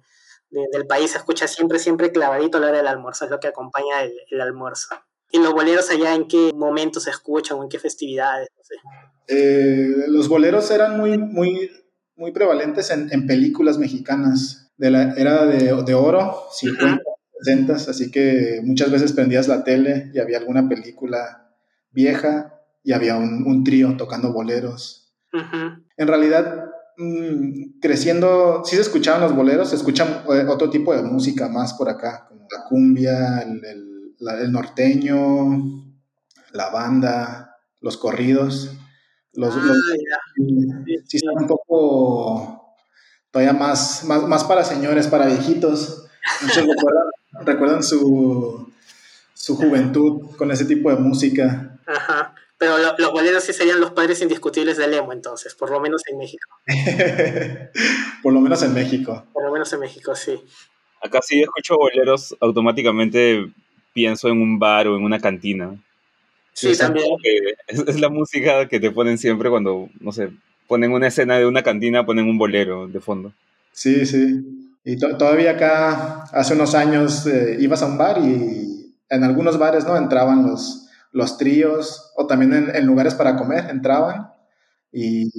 [0.50, 3.48] del país, se escucha siempre, siempre clavadito a la hora del almuerzo, es lo que
[3.48, 4.88] acompaña el, el almuerzo.
[5.32, 8.48] ¿Y los boleros allá en qué momentos se escuchan o en qué festividades?
[9.28, 11.70] Eh, los boleros eran muy, muy,
[12.16, 17.02] muy prevalentes en, en películas mexicanas de la era de, de oro, 50,
[17.44, 21.47] 60, así que muchas veces prendías la tele y había alguna película
[21.92, 25.14] vieja y había un, un trío tocando boleros.
[25.98, 26.66] En realidad,
[26.98, 31.74] mmm, creciendo, sí se escuchaban los boleros, se escuchan eh, otro tipo de música más
[31.74, 33.88] por acá, como la cumbia, el, el
[34.20, 35.84] el norteño,
[36.52, 38.72] la banda, los corridos.
[39.34, 39.74] Los, ah,
[41.06, 42.76] sí, son un poco
[43.30, 46.08] todavía más, más, más, para señores, para viejitos.
[46.42, 46.66] Muchos
[47.46, 48.72] recuerdan, su,
[49.34, 51.67] su juventud con ese tipo de música.
[51.88, 52.36] Ajá.
[52.58, 56.18] Pero los boleros sí serían los padres indiscutibles del emo, entonces, por lo menos en
[56.18, 56.48] México.
[58.24, 59.26] por lo menos en México.
[59.32, 60.40] Por lo menos en México, sí.
[61.04, 63.48] Acá sí escucho boleros, automáticamente
[63.94, 65.76] pienso en un bar o en una cantina.
[66.54, 67.06] Sí, también.
[67.68, 70.32] Es, la música que te ponen siempre cuando, no sé,
[70.68, 73.34] ponen una escena de una cantina, ponen un bolero de fondo.
[73.72, 74.74] Sí, sí.
[74.84, 79.86] Y todavía acá, hace unos años, eh, ibas a un bar y en algunos bares,
[79.86, 79.96] ¿no?
[79.96, 84.34] Entraban los, los tríos o también en, lugares para comer, entraban
[84.92, 85.30] y,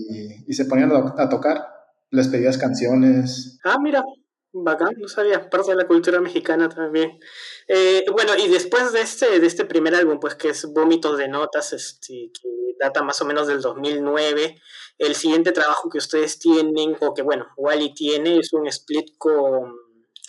[0.52, 1.66] se ponían a, tocar.
[2.10, 3.58] Les pedías canciones.
[3.64, 4.02] Ah, mira,
[4.52, 7.18] bacán, no sabía, parte de la cultura mexicana también.
[7.66, 11.28] Eh, bueno, y después de este, de este primer álbum, pues que es Vómitos de
[11.28, 12.48] Notas, este, que
[12.80, 14.56] data más o menos del 2009,
[14.96, 19.76] el siguiente trabajo que ustedes tienen, o que bueno, Wally tiene, es un split con,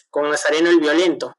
[0.09, 1.33] con Nazareno el Violento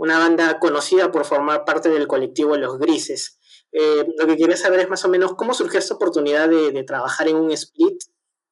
[0.00, 3.38] una banda conocida por formar parte del colectivo Los Grises.
[3.70, 7.28] Eh, lo que quería saber es más o menos cómo surgió esta oportunidad de, trabajar
[7.28, 8.00] en un split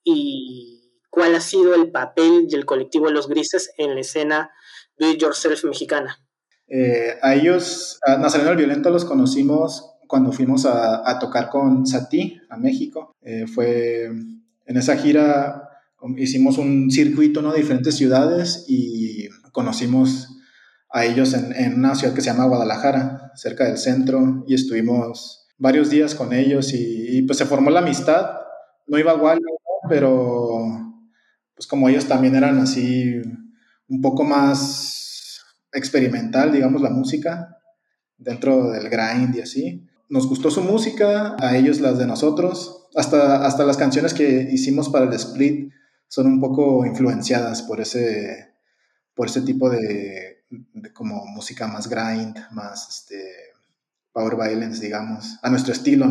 [0.04, 4.50] y cuál ha sido el papel del colectivo Los Grises en la escena
[4.98, 6.18] Do It Yourself mexicana.
[6.66, 12.38] Eh, a ellos, a Nazareno el Violento los conocimos cuando fuimos a, tocar con Sati
[12.50, 13.16] a México.
[13.22, 15.64] Eh, fue en esa gira
[16.18, 17.52] hicimos un circuito ¿no?
[17.52, 20.27] de diferentes ciudades y conocimos
[20.90, 25.90] a ellos en, una ciudad que se llama Guadalajara, cerca del centro, y estuvimos varios
[25.90, 28.30] días con ellos y, pues se formó la amistad.
[28.86, 29.40] No iba igual,
[29.88, 30.88] pero
[31.54, 33.20] pues como ellos también eran así
[33.88, 35.40] un poco más
[35.72, 37.58] experimental, digamos, la música,
[38.16, 39.86] dentro del grind y así.
[40.08, 44.88] Nos gustó su música, a ellos las de nosotros, hasta, hasta las canciones que hicimos
[44.88, 45.70] para el split
[46.06, 48.54] son un poco influenciadas por ese,
[49.14, 50.37] por ese tipo de
[50.92, 53.22] como música más grind, más este,
[54.12, 56.10] power violence, digamos, a nuestro estilo,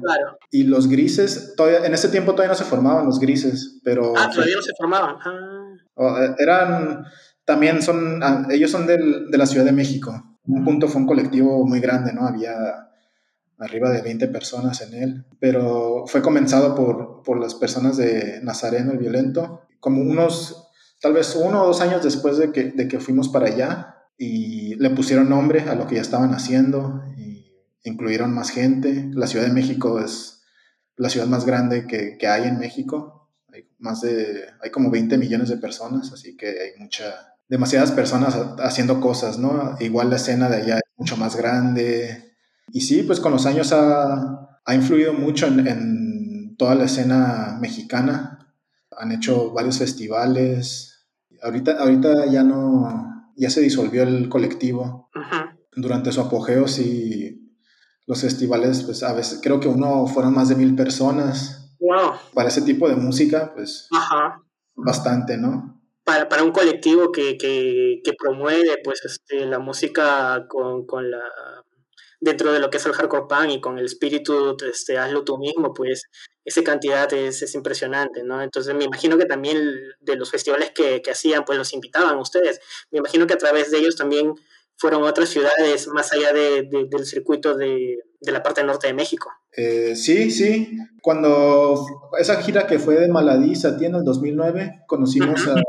[0.00, 0.38] Claro.
[0.50, 4.14] Y los grises, todavía, en ese tiempo todavía no se formaban los grises, pero...
[4.16, 5.16] Ah, todavía no se formaban.
[5.24, 6.24] Ah.
[6.24, 7.04] Eh, eran,
[7.44, 10.38] también son, ah, ellos son del, de la Ciudad de México.
[10.46, 12.26] Un punto fue un colectivo muy grande, ¿no?
[12.26, 12.54] Había
[13.58, 18.92] arriba de 20 personas en él, pero fue comenzado por, por las personas de Nazareno
[18.92, 20.67] el Violento, como unos
[21.00, 24.74] tal vez uno o dos años después de que, de que fuimos para allá y
[24.76, 27.52] le pusieron nombre a lo que ya estaban haciendo y
[27.84, 29.08] incluyeron más gente.
[29.12, 30.42] La Ciudad de México es
[30.96, 33.30] la ciudad más grande que, que hay en México.
[33.52, 38.36] Hay más de, hay como 20 millones de personas, así que hay mucha, demasiadas personas
[38.58, 39.76] haciendo cosas, ¿no?
[39.78, 42.34] Igual la escena de allá es mucho más grande.
[42.72, 47.56] Y sí, pues con los años ha, ha influido mucho en, en toda la escena
[47.60, 48.38] mexicana
[48.98, 50.87] han hecho varios festivales.
[51.42, 55.10] Ahorita, ahorita ya no, ya se disolvió el colectivo.
[55.74, 57.54] Durante su apogeo sí,
[58.06, 61.76] los festivales, pues a veces, creo que uno fueron más de mil personas.
[61.78, 62.12] Wow.
[62.34, 63.88] Para ese tipo de música, pues
[64.74, 65.80] bastante, ¿no?
[66.04, 71.22] Para, para un colectivo que, que, que promueve pues este, la música con, con la
[72.20, 75.38] dentro de lo que es el hardcore punk y con el espíritu, este, hazlo tú
[75.38, 76.04] mismo, pues
[76.48, 78.42] esa cantidad es, es impresionante, ¿no?
[78.42, 79.58] Entonces me imagino que también
[80.00, 82.60] de los festivales que, que hacían, pues los invitaban ustedes.
[82.90, 84.34] Me imagino que a través de ellos también
[84.76, 89.30] fueron otras ciudades más allá de, del circuito de, de, la parte norte de México.
[89.54, 90.78] Eh, sí, sí.
[91.02, 91.84] Cuando
[92.18, 95.60] esa gira que fue de Maladí, a ti en el 2009, conocimos a,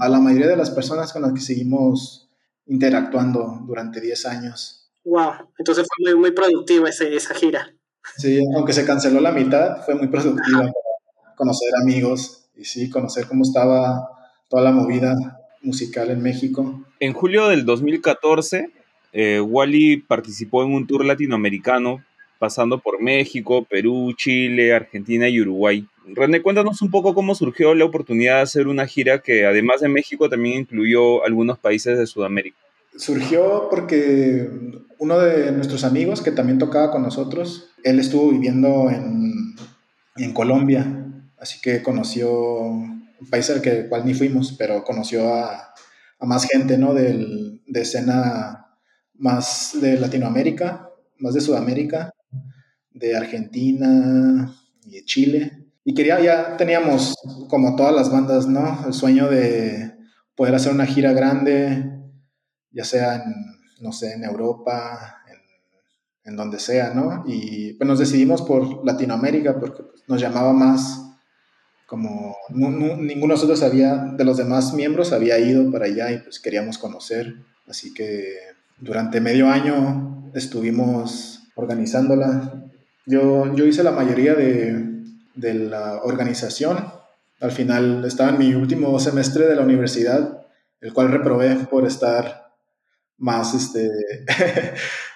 [0.00, 2.28] a, la mayoría de las personas con las que seguimos
[2.66, 4.90] interactuando durante 10 años.
[5.04, 7.72] Wow, entonces fue muy, muy productiva esa gira.
[8.16, 13.26] Sí, aunque se canceló la mitad, fue muy productiva para conocer amigos y sí, conocer
[13.26, 14.08] cómo estaba
[14.48, 15.16] toda la movida
[15.62, 16.84] musical en México.
[17.00, 18.70] En julio del 2014,
[19.12, 22.02] eh, Wally participó en un tour latinoamericano
[22.38, 25.86] pasando por México, Perú, Chile, Argentina y Uruguay.
[26.06, 29.88] René, cuéntanos un poco cómo surgió la oportunidad de hacer una gira que además de
[29.88, 32.56] México también incluyó algunos países de Sudamérica.
[32.96, 34.48] Surgió porque
[34.98, 39.38] uno de nuestros amigos que también tocaba con nosotros, él estuvo viviendo en,
[40.34, 40.84] Colombia,
[41.38, 42.30] así que conoció
[42.62, 45.72] un país al que, cual ni fuimos, pero conoció a,
[46.18, 46.92] a más gente, ¿no?
[46.92, 48.66] Del, de escena
[49.14, 52.12] más de Latinoamérica, más de Sudamérica,
[52.90, 54.52] de Argentina
[54.84, 55.66] y de Chile.
[55.84, 57.14] Y quería, ya teníamos
[57.48, 58.86] como todas las bandas, ¿no?
[58.86, 59.96] El sueño de
[60.34, 62.00] poder hacer una gira grande,
[62.72, 65.22] ya sea en, no sé, en Europa,
[66.24, 67.24] en, donde sea, ¿no?
[67.26, 71.08] Y pues nos decidimos por Latinoamérica porque pues, nos llamaba más
[71.86, 76.38] como ninguno de nosotros había, de los demás miembros había ido para allá y pues
[76.38, 77.36] queríamos conocer.
[77.66, 78.34] Así que
[78.78, 82.62] durante medio año estuvimos organizándola.
[83.06, 85.02] Yo, yo hice la mayoría de,
[85.34, 86.92] de la organización.
[87.40, 90.46] Al final estaba en mi último semestre de la universidad,
[90.82, 92.47] el cual reprobé por estar
[93.18, 93.90] más, este,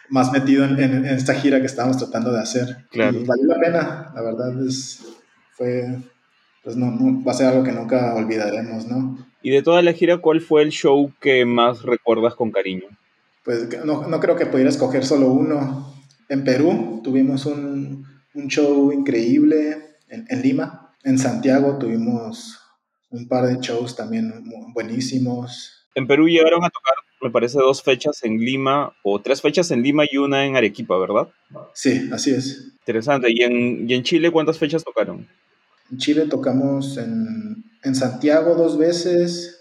[0.09, 2.87] más metido en, esta gira que estábamos tratando de hacer.
[2.91, 3.19] Claro.
[3.19, 5.05] Y valió la pena, la verdad es,
[5.53, 5.99] fue,
[6.63, 9.19] pues no, va a ser algo que nunca olvidaremos, ¿no?
[9.43, 12.87] Y de toda la gira, ¿cuál fue el show que más recuerdas con cariño?
[13.45, 15.93] pues no, no, creo que pudiera escoger solo uno.
[16.29, 20.95] En Perú tuvimos un, un show increíble en, en, Lima.
[21.03, 22.61] En Santiago tuvimos
[23.11, 25.89] un par de shows también buenísimos.
[25.95, 29.83] En Perú llegaron a tocar, me parece, dos fechas en Lima, o tres fechas en
[29.83, 31.29] Lima y una en Arequipa, ¿verdad?
[31.73, 32.73] Sí, así es.
[32.81, 33.29] Interesante.
[33.31, 35.27] ¿Y en, y en Chile cuántas fechas tocaron?
[35.91, 39.61] En Chile tocamos en, en Santiago dos veces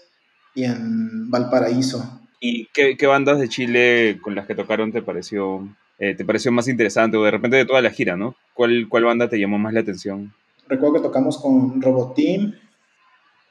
[0.54, 2.20] y en Valparaíso.
[2.40, 6.50] ¿Y qué, qué, bandas de Chile con las que tocaron te pareció, eh, te pareció
[6.50, 8.34] más interesante o de repente de toda la gira, ¿no?
[8.54, 10.34] ¿Cuál, ¿Cuál banda te llamó más la atención?
[10.68, 12.54] Recuerdo que tocamos con Roboteam.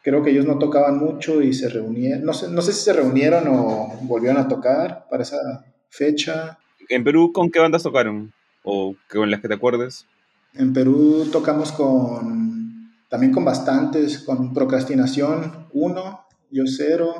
[0.03, 2.23] Creo que ellos no tocaban mucho y se reunieron.
[2.25, 6.57] No sé, no sé si se reunieron o volvieron a tocar para esa fecha.
[6.89, 8.33] ¿En Perú con qué bandas tocaron?
[8.63, 10.05] ¿O con las que te acuerdes?
[10.53, 12.91] En Perú tocamos con.
[13.09, 17.15] También con bastantes, con Procrastinación 1, Yo Cero,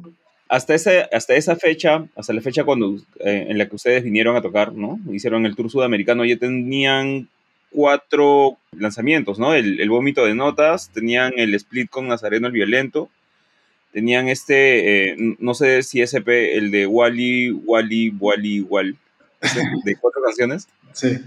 [0.52, 4.36] hasta, ese, hasta esa fecha, hasta la fecha cuando, eh, en la que ustedes vinieron
[4.36, 5.00] a tocar, ¿no?
[5.10, 7.30] Hicieron el tour sudamericano, ya tenían
[7.72, 9.54] cuatro lanzamientos, ¿no?
[9.54, 13.10] El, el vómito de notas, tenían el split con Nazareno el Violento,
[13.92, 18.98] tenían este, eh, no sé si SP, el de Wally, Wally, Wally, Wall,
[19.86, 20.68] de cuatro canciones.
[20.94, 21.20] Sí.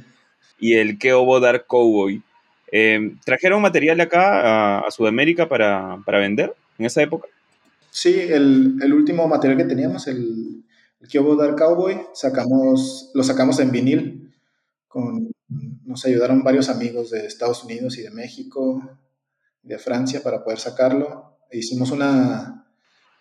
[0.59, 2.23] Y el Keobo Dark Cowboy.
[2.71, 7.29] Eh, ¿Trajeron material acá a, a Sudamérica para, para vender en esa época?
[7.91, 10.65] Sí, el, el, último material que teníamos, el,
[11.01, 14.33] el Kyobo Dark Cowboy, sacamos, lo sacamos en vinil.
[14.89, 15.34] Con,
[15.87, 18.99] nos ayudaron varios amigos de Estados Unidos y de México,
[19.63, 21.39] de Francia para poder sacarlo.
[21.51, 22.67] E hicimos una,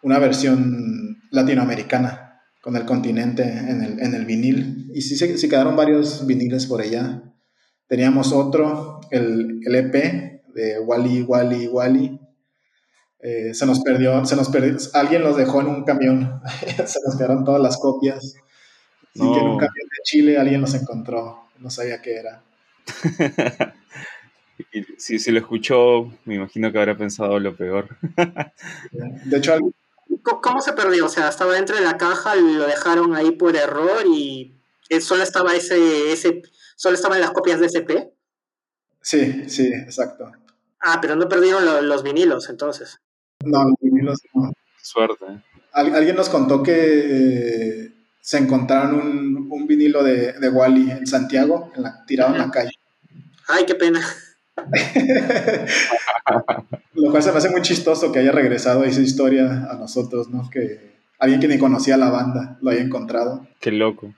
[0.01, 4.91] una versión latinoamericana con el continente en el, en el vinil.
[4.93, 7.23] Y sí, sí, quedaron varios viniles por allá.
[7.87, 12.19] Teníamos otro, el, el EP de Wally, Wally, Wally,
[13.25, 16.41] eh, se nos perdió, se nos perdió, alguien los dejó en un camión,
[16.85, 18.35] se nos quedaron todas las copias.
[19.15, 19.33] Así no.
[19.33, 22.43] que en un camión de Chile alguien los encontró, no sabía qué era.
[24.71, 27.97] y si, si, lo escuchó, me imagino que habrá pensado lo peor.
[29.25, 29.71] de hecho, algo...
[30.23, 31.05] ¿cómo se perdió?
[31.05, 34.53] O sea, estaba dentro de la caja, lo dejaron ahí por error y
[35.01, 36.43] solo estaba ese, ese
[36.75, 38.13] solo estaban las copias de SP.
[39.01, 40.31] Sí, sí, exacto.
[40.79, 42.99] Ah, pero no perdieron lo, los vinilos entonces.
[43.43, 44.51] No, vinilos no.
[44.81, 45.25] Suerte.
[45.71, 46.73] Al, alguien nos contó que
[47.85, 47.93] eh,
[48.23, 52.41] se encontraron un, un vinilo de, de, Wally en Santiago, en la, tirado uh -huh.
[52.41, 52.71] en la calle.
[53.49, 53.99] Ay, qué pena.
[56.93, 60.49] Lo cual se me hace muy chistoso que haya regresado esa historia a nosotros, ¿no?
[60.49, 63.45] Que alguien que ni conocía la banda lo haya encontrado.
[63.59, 64.13] Qué loco.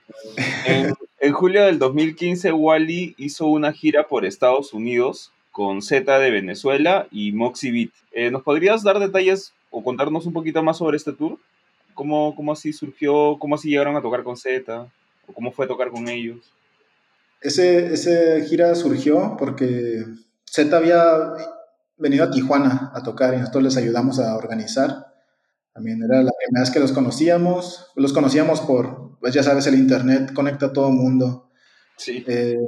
[0.66, 6.30] en, en julio del 2015, Wally hizo una gira por Estados Unidos con Z de
[6.30, 7.90] Venezuela y Moxie Beat.
[8.12, 11.40] Eh, ¿Nos podrías dar detalles o contarnos un poquito más sobre este tour?
[11.96, 13.38] ¿Cómo, ¿Cómo así surgió?
[13.40, 14.86] ¿Cómo así llegaron a tocar con Z?
[15.26, 16.38] ¿O cómo fue tocar con ellos?
[17.40, 20.04] Ese, ese gira surgió porque
[20.44, 21.02] Z había
[21.96, 25.14] venido a Tijuana a tocar y nosotros les ayudamos a organizar.
[25.72, 27.90] También era la primera vez que los conocíamos.
[27.96, 31.50] Los conocíamos por, pues ya sabes, el internet conecta a todo mundo.
[31.96, 32.22] Sí.
[32.26, 32.60] Eh,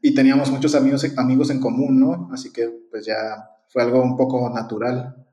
[0.00, 2.30] y teníamos muchos amigos, amigos en común, ¿no?
[2.32, 5.23] Así que pues ya fue algo un poco natural.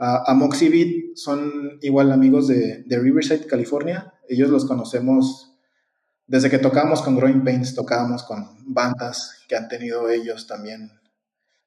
[0.00, 4.14] A, a Moxie Beat son igual amigos de, de, Riverside, California.
[4.28, 5.56] Ellos los conocemos
[6.26, 10.90] desde que tocamos con Growing Pains, tocábamos con bandas que han tenido ellos también.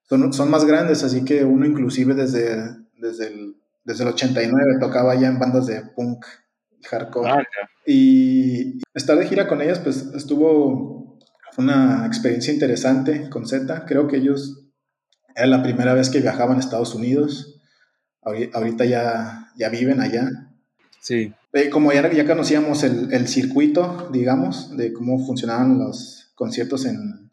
[0.10, 5.16] Son, son más grandes, así que uno inclusive desde, desde, el, desde el 89 tocaba
[5.16, 6.26] ya en bandas de punk
[6.80, 7.30] y hardcore.
[7.30, 7.70] Ah, yeah.
[7.86, 11.20] Y estar de gira con ellas, pues estuvo
[11.58, 13.86] una experiencia interesante con Z.
[13.86, 14.64] Creo que ellos
[15.36, 17.62] era la primera vez que viajaban a Estados Unidos.
[18.26, 20.30] Ahorita ya, ya viven allá.
[21.00, 21.34] Sí.
[21.52, 27.32] Eh, como ya, ya conocíamos el, el, circuito, digamos, de cómo funcionaban los conciertos en,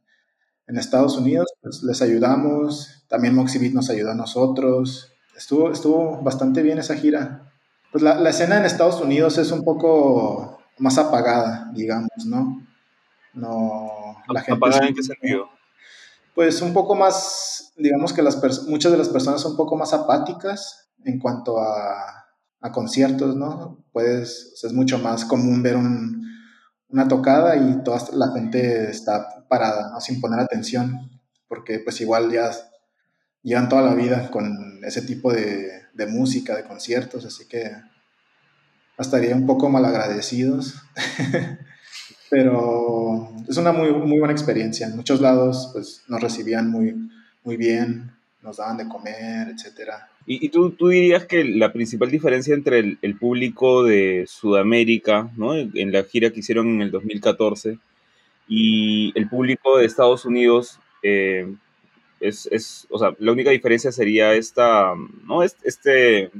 [0.67, 3.05] en Estados Unidos, pues les ayudamos.
[3.09, 5.13] También Moxie Beat nos ayudó a nosotros.
[5.37, 7.53] Estuvo, estuvo bastante bien esa gira.
[7.93, 12.67] Pues la, la, escena en Estados Unidos es un poco más apagada, digamos, ¿no?
[13.35, 14.17] No.
[14.29, 15.49] La gente ¿Apagada en qué sentido?
[16.35, 19.93] Pues un poco más, digamos que las muchas de las personas son un poco más
[19.93, 22.17] apáticas en cuanto a,
[22.73, 23.85] conciertos, ¿no?
[23.91, 26.31] Puedes, es mucho más común ver un,
[26.89, 30.01] una tocada y toda la gente está parada, ¿no?
[30.01, 31.11] Sin poner atención,
[31.49, 32.51] porque pues igual ya
[33.43, 37.73] llevan toda la vida con ese tipo de, de música, de conciertos, así que
[38.99, 40.75] estaría un poco malagradecidos.
[42.31, 44.87] Pero es una muy, muy buena experiencia.
[44.87, 47.11] En muchos lados pues, nos recibían muy,
[47.43, 49.91] muy bien, nos daban de comer, etc.
[50.33, 55.57] ¿Y, tú, tú, dirías que la principal diferencia entre el, público de Sudamérica, ¿no?
[55.57, 57.79] en la gira que hicieron en el 2014,
[58.47, 61.53] y el público de Estados Unidos, eh,
[62.21, 64.95] es, es, o sea, la única diferencia sería esta,
[65.27, 65.43] ¿no?
[65.43, 66.31] Este,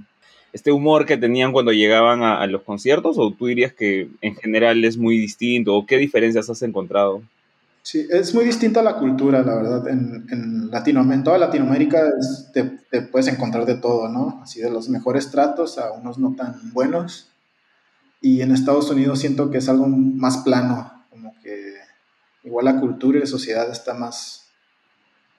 [0.53, 4.85] este humor que tenían cuando llegaban a, los conciertos, o tú dirías que en general
[4.85, 7.23] es muy distinto, o qué diferencias has encontrado?
[7.91, 9.89] Sí, es muy distinta la cultura, la verdad.
[9.89, 12.09] En, en, Latinoamérica, toda Latinoamérica
[12.53, 14.39] te, te, puedes encontrar de todo, ¿no?
[14.45, 17.31] Así de los mejores tratos a unos no tan buenos.
[18.21, 21.75] Y en Estados Unidos siento que es algo más plano, como que
[22.45, 24.45] igual la cultura y la sociedad está más,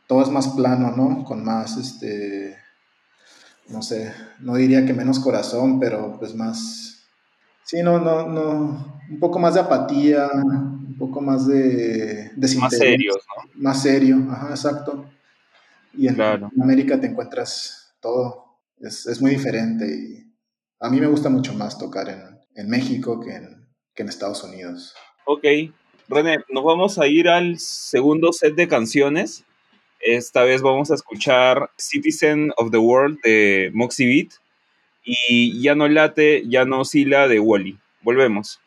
[0.06, 1.24] todo es más plano, ¿no?
[1.24, 2.58] Con más, este,
[3.70, 6.91] no sé, no diría que menos corazón, pero pues más,
[7.64, 13.18] sí, no, no, no, un poco más de apatía, un poco más de Más serios,
[13.18, 13.52] ¿no?
[13.56, 15.06] Más serio, ajá, exacto.
[15.94, 16.22] Y en,
[16.62, 20.34] América te encuentras todo, es, muy diferente y
[20.80, 22.10] a mí me gusta mucho más tocar
[22.56, 24.96] en, México que en, que en Estados Unidos.
[25.26, 25.44] Ok,
[26.08, 29.44] René, nos vamos a ir al segundo set de canciones.
[30.00, 34.34] Esta vez vamos a escuchar Citizen of the World de Moxie Beat
[35.04, 37.78] y Ya no late, ya no oscila de Wally.
[38.02, 38.61] Volvemos.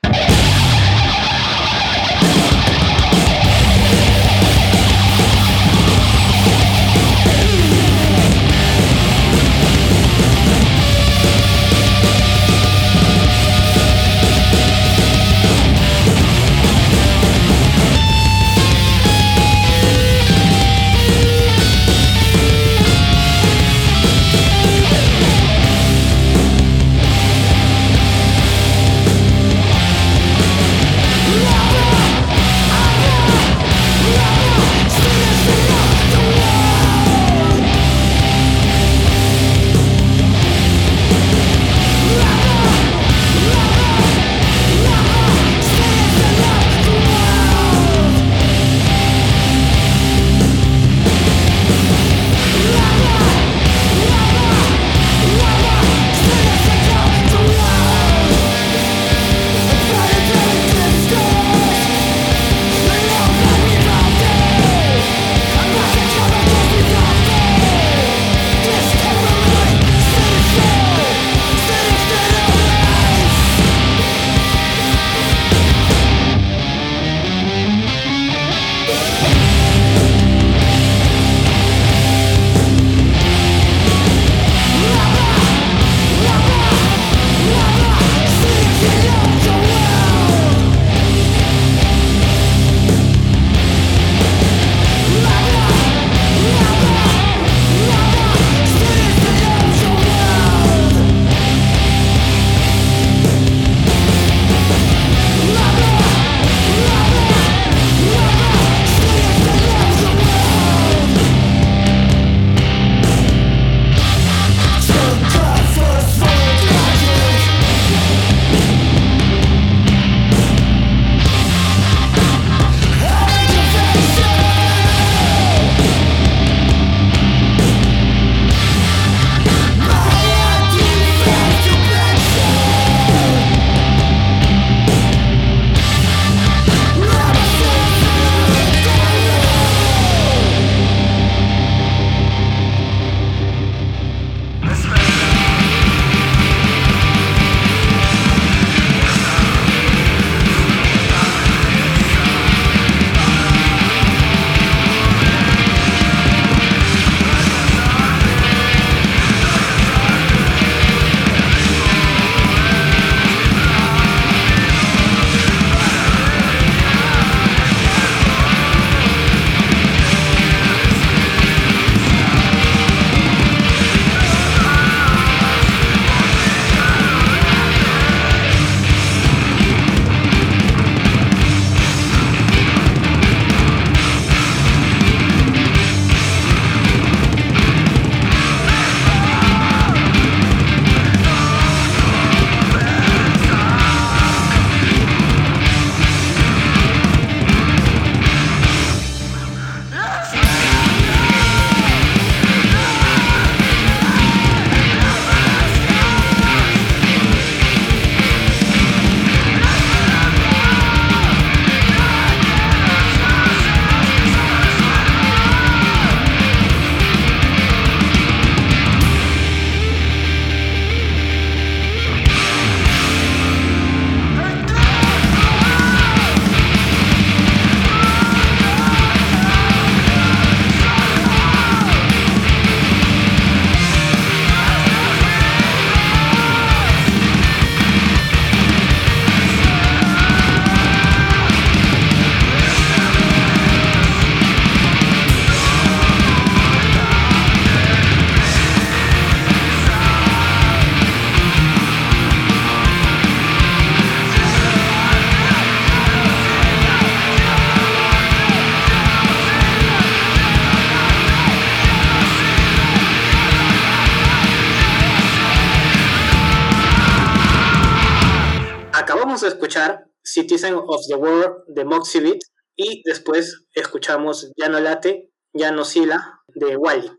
[270.34, 272.42] Citizen of the World de Moxibit
[272.76, 277.10] y después escuchamos Ya no late, ya no sila de Wally.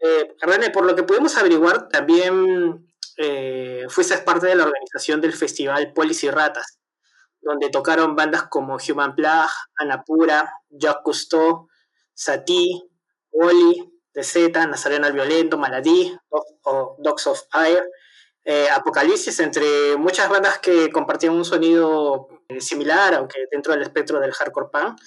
[0.00, 0.34] Eh,
[0.72, 6.22] por lo que pudimos averiguar, también eh, fuiste parte de la organización del festival Polis
[6.22, 6.78] y Ratas,
[7.40, 11.68] donde tocaron bandas como Human Plague, Anapura, Jacques Cousteau,
[12.12, 12.82] Satie,
[13.32, 13.90] Wally,
[14.22, 16.14] Z, Nazareno el Violento, Maladí,
[16.98, 17.88] Dogs of Fire,
[18.50, 24.18] eh, Apocalipsis, entre muchas bandas que compartían un sonido eh, similar, aunque dentro del espectro
[24.20, 24.98] del hardcore punk.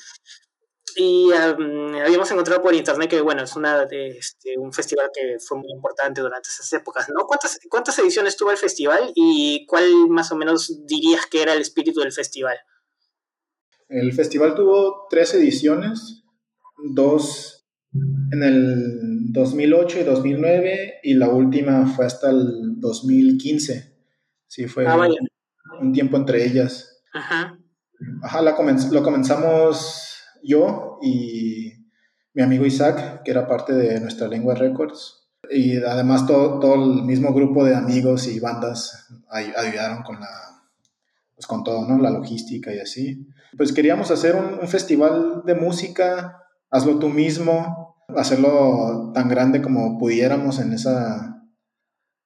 [0.95, 5.71] Y habíamos encontrado por internet que, bueno, es una este, un festival que fue muy
[5.71, 7.25] importante durante esas épocas, ¿no?
[7.25, 11.61] ¿Cuántas, ¿Cuántas ediciones tuvo el festival y cuál más o menos dirías que era el
[11.61, 12.59] espíritu del festival?
[13.89, 16.25] El festival tuvo tres ediciones,
[16.77, 17.60] dos
[17.93, 23.91] en el 2008 y 2009 y la última fue hasta el 2015.
[24.47, 25.07] Sí, fue ah,
[25.79, 27.03] un tiempo entre ellas.
[27.13, 27.57] Ajá.
[28.23, 31.73] Ajá, lo comenzamos yo y
[32.33, 35.29] mi amigo Isaac, que era parte de nuestra Lengua Records.
[35.49, 40.29] Y además todo, todo el mismo grupo de amigos y bandas ayudaron con la,
[41.35, 41.97] pues con todo, ¿no?
[41.97, 43.27] La logística y así.
[43.57, 46.40] Pues queríamos hacer un, un festival de música,
[46.71, 51.43] hazlo tú mismo, hacerlo tan grande como pudiéramos en esa,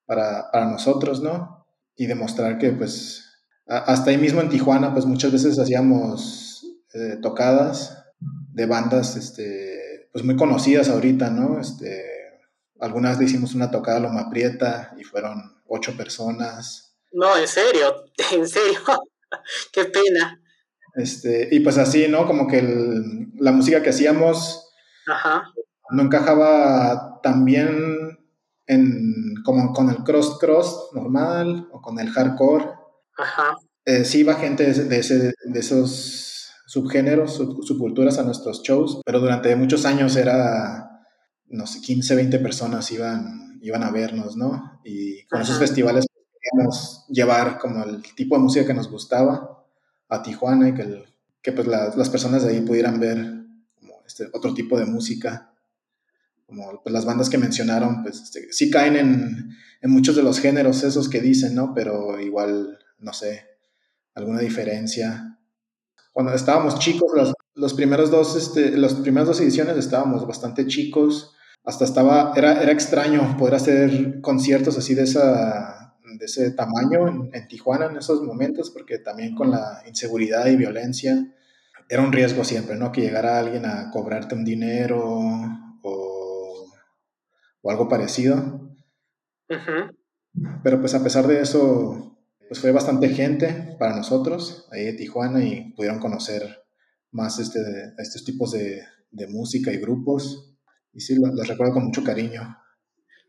[0.05, 1.67] para, nosotros, ¿no?
[1.95, 3.23] Y demostrar que pues
[3.67, 8.05] hasta ahí mismo en Tijuana pues muchas veces hacíamos eh, tocadas
[8.53, 11.59] de bandas este, pues muy conocidas ahorita, ¿no?
[11.59, 12.03] Este,
[12.79, 16.95] algunas le hicimos una tocada a Loma Prieta y fueron ocho personas.
[17.11, 18.79] No, en serio, en serio,
[19.73, 20.41] qué pena.
[20.95, 22.25] Este, y pues así, ¿no?
[22.25, 22.61] Como que
[23.37, 24.73] la música que hacíamos
[25.07, 25.43] Ajá
[25.89, 28.19] no encajaba tan bien
[28.67, 32.65] en, como con el cross-cross normal o con el hardcore.
[33.17, 33.57] Ajá.
[33.85, 39.55] Eh, sí iba gente de, ese, de esos subgéneros, subculturas a nuestros shows, pero durante
[39.55, 41.03] muchos años era,
[41.47, 44.81] no sé, 15, 20 personas iban, iban a vernos, ¿no?
[44.83, 46.07] Y con esos festivales
[46.41, 49.54] queríamos llevar como el tipo de música que nos gustaba
[50.09, 51.03] a Tijuana y que,
[51.41, 53.17] que pues las personas de ahí pudieran ver
[53.79, 55.51] como este otro tipo de música
[56.45, 59.49] como pues, las bandas que mencionaron, pues este, sí caen en,
[59.81, 61.73] en, muchos de los géneros esos que dicen, ¿no?
[61.73, 63.45] Pero igual, no sé,
[64.13, 65.39] alguna diferencia.
[66.13, 71.33] Cuando estábamos chicos, los, los primeros dos, este, las primeras dos ediciones estábamos bastante chicos,
[71.63, 75.84] hasta estaba, era, era extraño poder hacer conciertos así de, esa,
[76.17, 80.55] de ese tamaño en, en Tijuana en esos momentos, porque también con la inseguridad y
[80.55, 81.33] violencia
[81.89, 82.91] era un riesgo siempre, ¿no?
[82.91, 85.03] Que llegara alguien a cobrarte un dinero
[87.65, 88.69] o algo parecido.
[90.63, 95.43] Pero pues a pesar de eso, pues fue bastante gente para nosotros ahí de Tijuana
[95.43, 96.63] y pudieron conocer
[97.11, 97.59] más este,
[97.97, 100.55] estos tipos de, de, música y grupos.
[100.93, 102.57] Y sí, los, recuerdo con mucho cariño.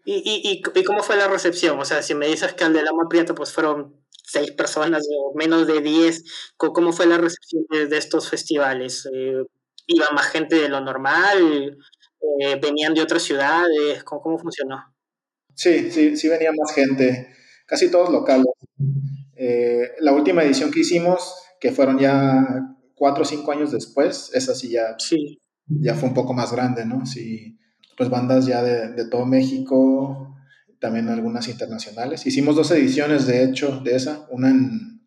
[0.08, 1.80] ¿Y, y, y, cómo fue la recepción?
[1.80, 5.36] O sea, si me dices que al de Lama Prieto pues fueron seis personas o
[5.36, 6.22] menos de diez,
[6.56, 9.08] ¿cómo fue la recepción de, estos festivales?
[9.12, 9.42] Eh,
[9.88, 11.76] ¿Iba más gente de lo normal?
[12.38, 14.04] Eh, venían de otras ciudades?
[14.04, 14.76] ¿Cómo, ¿Cómo, funcionó?
[15.56, 17.34] Sí, sí, sí venía más gente,
[17.66, 18.46] casi todos locales.
[19.34, 22.46] Eh, la última edición que hicimos, que fueron ya
[22.94, 25.40] cuatro o cinco años después, esa sí ya, sí.
[25.66, 27.04] ya fue un poco más grande, ¿no?
[27.06, 27.58] Sí,
[27.96, 30.36] pues bandas ya de, de todo México,
[30.78, 32.26] también algunas internacionales.
[32.26, 35.02] Hicimos dos ediciones, de hecho, de esa, una en,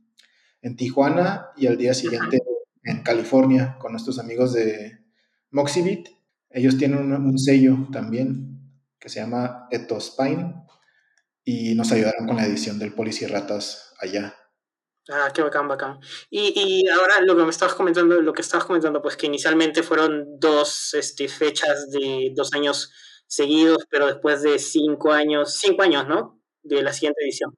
[0.62, 2.40] en Tijuana y al día siguiente
[2.84, 5.00] en California con nuestros amigos de
[5.52, 6.08] Moxibit
[6.50, 8.60] ellos tienen un, sello también
[9.00, 10.56] que se llama Etospine
[11.44, 14.36] y nos ayudaron con la edición del Polis y Ratas allá.
[15.08, 16.00] Ah, qué bacán, bacán.
[16.30, 19.82] Y, y, ahora lo que me estabas comentando, lo que estabas comentando, pues que inicialmente
[19.82, 22.92] fueron dos este, fechas de dos años
[23.26, 26.40] seguidos, pero después de cinco años, cinco años, ¿no?
[26.62, 27.56] De la siguiente edición.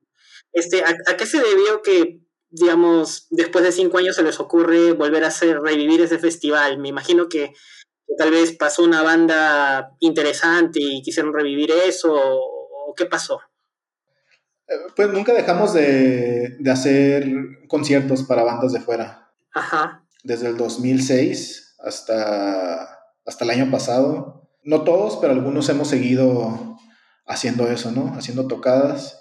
[0.53, 5.23] Este, ¿a, qué se debió que, digamos, después de cinco años se les ocurre volver
[5.23, 6.77] a hacer, revivir ese festival?
[6.77, 7.53] Me imagino que
[8.17, 13.41] tal vez pasó una banda interesante y quisieron revivir eso, o, qué pasó?
[14.95, 17.27] Pues nunca dejamos de, hacer
[17.67, 19.31] conciertos para bandas de fuera.
[19.53, 20.03] Ajá.
[20.23, 24.49] Desde el 2006 hasta, hasta el año pasado.
[24.63, 26.77] No todos, pero algunos hemos seguido
[27.25, 28.13] haciendo eso, ¿no?
[28.15, 29.19] Haciendo tocadas.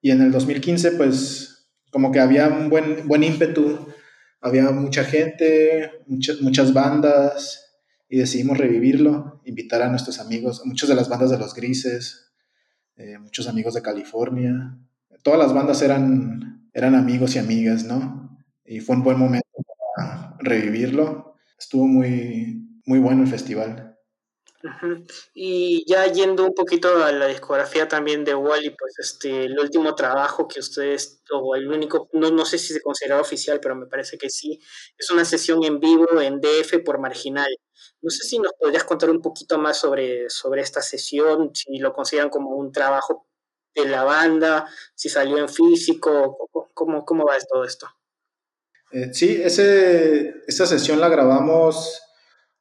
[0.00, 3.88] Y en el 2015, pues, como que había un buen, buen ímpetu.
[4.40, 7.62] Había mucha gente, muchas, muchas bandas
[8.12, 12.30] y decidimos revivirlo, invitar a nuestros amigos, muchas de las bandas de los Grises,
[12.96, 14.76] eh, muchos amigos de California.
[15.22, 18.22] Todas las bandas eran, eran amigos y amigas, ¿no?
[18.72, 19.48] y fue un buen momento
[19.94, 21.36] para revivirlo.
[21.58, 23.98] Estuvo muy, muy bueno el festival.
[25.34, 29.94] Y ya yendo un poquito a la discografía también de Wally, pues este, el último
[29.94, 33.86] trabajo que ustedes, o el único, no, no sé si se considera oficial, pero me
[33.86, 34.60] parece que sí,
[34.96, 37.54] es una sesión en vivo en DF por Marginal.
[38.00, 41.92] No sé si nos podrías contar un poquito más sobre, sobre esta sesión, si lo
[41.92, 43.26] consideran como un trabajo
[43.74, 47.88] de la banda, si salió en físico, cómo, cómo va todo esto.
[48.92, 52.02] Eh, sí, ese, esa sesión la grabamos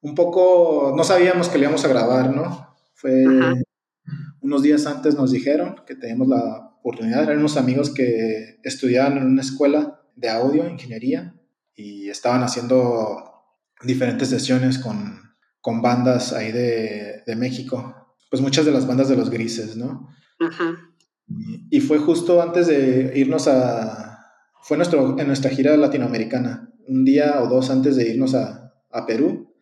[0.01, 2.76] un poco, no sabíamos que le íbamos a grabar, ¿no?
[2.93, 3.26] Fue
[4.41, 9.26] unos días antes nos dijeron que teníamos la oportunidad, eran unos amigos que estudiaban en
[9.26, 11.36] una escuela de audio, ingeniería,
[11.76, 13.43] y estaban haciendo
[13.84, 15.22] diferentes sesiones con,
[15.82, 17.95] bandas ahí de, México,
[18.30, 20.09] pues muchas de las bandas de los grises, ¿no?
[21.70, 24.28] Y, fue justo antes de irnos a,
[24.62, 29.06] fue nuestro, en nuestra gira latinoamericana, un día o dos antes de irnos a, a
[29.06, 29.54] Perú,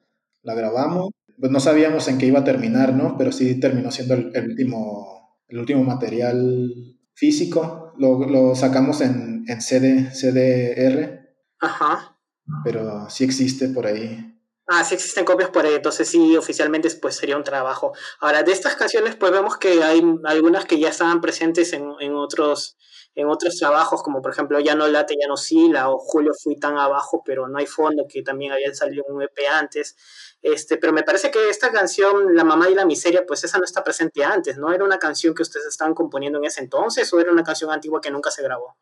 [0.41, 1.11] la grabamos.
[1.39, 3.17] Pues no sabíamos en qué iba a terminar, ¿no?
[3.17, 7.93] Pero sí terminó siendo el, último, el último material físico.
[7.97, 11.29] Lo, sacamos en, en CD, CDR.
[11.61, 12.17] Ajá.
[12.63, 14.28] Pero sí existe por ahí.
[14.71, 17.91] Ah, sí existen copias por ahí, entonces sí, oficialmente pues sería un trabajo.
[18.19, 22.13] Ahora, de estas canciones pues vemos que hay algunas que ya estaban presentes en, en
[22.13, 22.77] otros
[23.15, 26.55] en otros trabajos, como por ejemplo Ya no late, ya no sila, o Julio fui
[26.55, 29.95] tan abajo, pero no hay fondo, que también habían salido un EP antes.
[30.41, 33.65] Este, pero me parece que esta canción, La mamá y la miseria, pues esa no
[33.65, 34.71] está presente antes, ¿no?
[34.71, 38.01] ¿Era una canción que ustedes estaban componiendo en ese entonces o era una canción antigua
[38.01, 38.77] que nunca se grabó?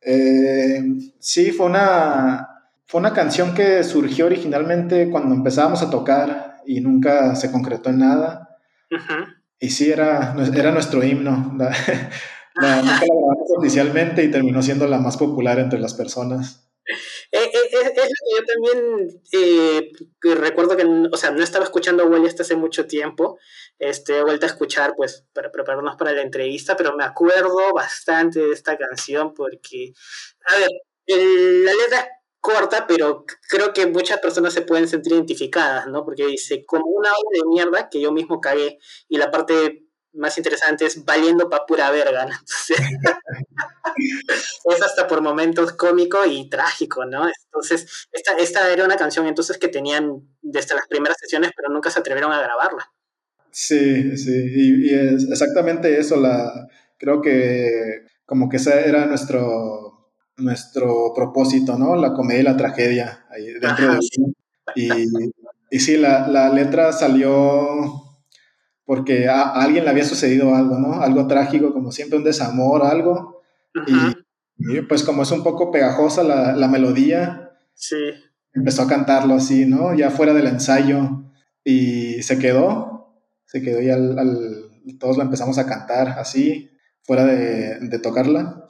[0.00, 0.82] Eh,
[1.18, 2.53] sí, fue una,
[2.94, 7.98] fue una canción que surgió originalmente cuando empezábamos a tocar y nunca se concretó en
[7.98, 8.56] nada.
[9.58, 11.32] Y sí, era, era nuestro himno.
[11.58, 11.72] nunca
[12.54, 16.70] la grabamos oficialmente y terminó siendo la más popular entre las personas.
[17.32, 19.90] Eh, eh, es, que yo también eh,
[20.36, 23.40] recuerdo que, o sea, no estaba escuchando a Wally hasta hace mucho tiempo.
[23.80, 28.38] Este, he vuelto a escuchar, pues, para prepararnos para la entrevista, pero me acuerdo bastante
[28.38, 29.94] de esta canción porque,
[30.46, 30.68] a ver,
[31.08, 32.08] la letra
[32.44, 36.04] corta, pero creo que muchas personas se pueden sentir identificadas, ¿no?
[36.04, 38.78] Porque dice, como una obra de mierda que yo mismo cagué,
[39.08, 42.34] y la parte más interesante es valiendo pa' pura verga, ¿no?
[44.76, 47.26] es hasta por momentos cómico y trágico, ¿no?
[47.46, 51.90] Entonces, esta, esta era una canción entonces que tenían desde las primeras sesiones, pero nunca
[51.90, 52.92] se atrevieron a grabarla.
[53.50, 56.68] Sí, sí, y, es exactamente eso, la,
[56.98, 59.83] creo que como que ese era nuestro,
[60.36, 61.96] nuestro propósito, ¿no?
[61.96, 63.98] La comedia y la tragedia ahí dentro de
[64.74, 64.88] y,
[65.70, 68.04] y sí, la, la letra salió
[68.84, 71.00] porque a, alguien le había sucedido algo, ¿no?
[71.00, 73.42] Algo trágico, como siempre, un desamor, algo.
[73.86, 77.96] Y, pues como es un poco pegajosa la, la, melodía, sí.
[78.52, 79.94] empezó a cantarlo así, ¿no?
[79.94, 81.24] Ya fuera del ensayo.
[81.64, 84.68] Y se quedó, se quedó y al,
[84.98, 86.70] todos la empezamos a cantar así,
[87.02, 88.64] fuera de, de tocarla.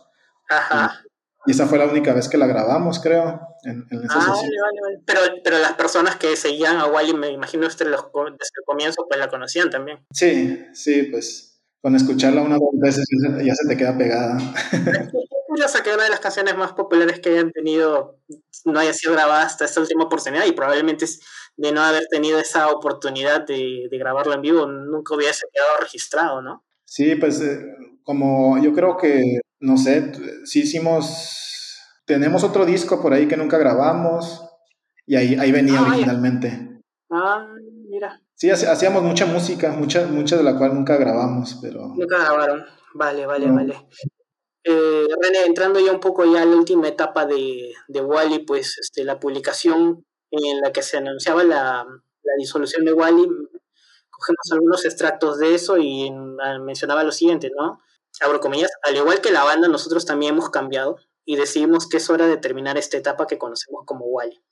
[0.49, 1.04] Ajá.
[1.47, 4.35] Y esa fue la única vez que la grabamos, creo, en, en esa ah,
[5.07, 9.05] Pero, pero las personas que seguían a Wally, me imagino desde, los, desde el comienzo,
[9.07, 9.99] pues la conocían también.
[10.13, 13.05] Sí, sí, pues con escucharla una o dos veces
[13.45, 14.39] ya se te queda pegada.
[15.55, 18.19] Es curioso que una de las canciones más populares que hayan tenido
[18.65, 21.07] no haya sido grabada hasta esta última oportunidad y probablemente
[21.57, 26.43] de no haber tenido esa oportunidad de, de grabarlo en vivo nunca hubiese quedado registrado,
[26.43, 26.65] ¿no?
[26.85, 27.67] Sí, pues eh,
[28.03, 30.13] como yo creo que no sé,
[30.45, 34.45] sí hicimos, tenemos otro disco por ahí que nunca grabamos
[35.07, 36.81] y ahí, ahí venía ah, originalmente.
[37.11, 37.47] Ah,
[37.89, 38.21] mira.
[38.35, 41.89] Sí, hacíamos mucha música, mucha, mucha de la cual nunca grabamos, pero...
[41.97, 43.89] Nunca grabaron, vale, vale, vale.
[44.65, 48.77] Eh, René, entrando ya un poco ya a la última etapa de, de Wally, pues
[48.79, 53.27] este, la publicación en la que se anunciaba la, la disolución de Wally,
[54.11, 56.11] cogemos algunos extractos de eso y
[56.65, 57.81] mencionaba lo siguiente, ¿no?
[58.25, 62.11] Abro comillas, al igual que la banda, nosotros también hemos cambiado y decidimos que es
[62.11, 64.43] hora de terminar esta etapa que conocemos como Wally.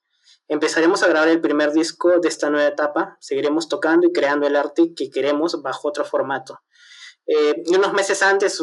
[0.49, 4.57] Empezaremos a grabar el primer disco de esta nueva etapa, seguiremos tocando y creando el
[4.57, 6.61] arte que queremos bajo otro formato.
[7.27, 8.63] Eh, unos meses antes,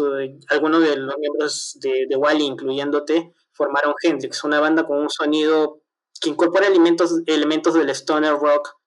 [0.49, 5.81] algunos de los miembros de, de Wally, incluyéndote, formaron Hendrix, una banda con un sonido
[6.19, 8.77] que incorpora elementos, elementos del stoner rock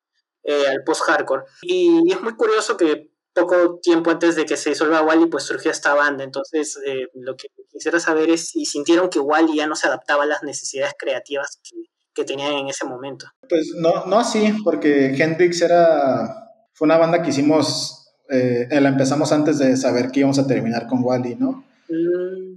[0.44, 1.44] eh, al post-hardcore.
[1.62, 5.70] Y es muy curioso que poco tiempo antes de que se disuelva Wally, pues surgió
[5.70, 6.24] esta banda.
[6.24, 10.24] Entonces, eh, lo que quisiera saber es si sintieron que Wally ya no se adaptaba
[10.24, 11.76] a las necesidades creativas que,
[12.14, 13.26] que tenían en ese momento.
[13.48, 19.32] Pues no, no así, porque Hendrix era, fue una banda que hicimos, eh, la empezamos
[19.32, 21.64] antes de saber que íbamos a terminar con Wally, ¿no?
[21.88, 22.52] Mm.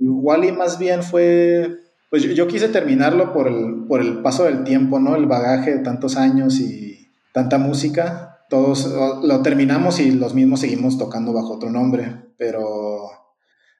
[0.00, 1.78] Wally más bien fue,
[2.08, 5.16] pues yo, quise terminarlo por el, por el paso del tiempo, ¿no?
[5.16, 8.29] El bagaje de tantos años y tanta música.
[8.50, 8.86] Todos
[9.22, 13.10] lo terminamos y los mismos seguimos tocando bajo otro nombre, pero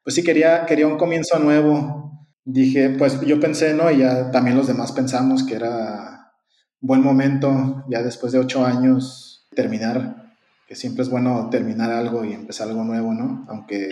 [0.02, 2.26] pues sí quería, quería un comienzo nuevo.
[2.44, 3.90] Dije, pues yo pensé, ¿no?
[3.90, 6.32] Y ya también los demás pensamos que era
[6.80, 10.32] buen momento, ya después de ocho años, terminar,
[10.66, 13.44] que siempre es bueno terminar algo y empezar algo nuevo, ¿no?
[13.50, 13.90] Aunque,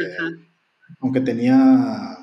[1.01, 2.19] aunque tenía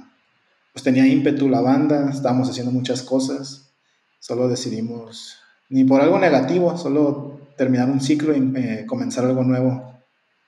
[0.76, 3.72] pues tenía ímpetu la banda, estábamos haciendo muchas cosas,
[4.20, 5.38] solo decidimos,
[5.70, 9.94] ni por algo negativo, solo terminar un ciclo y eh, comenzar algo nuevo.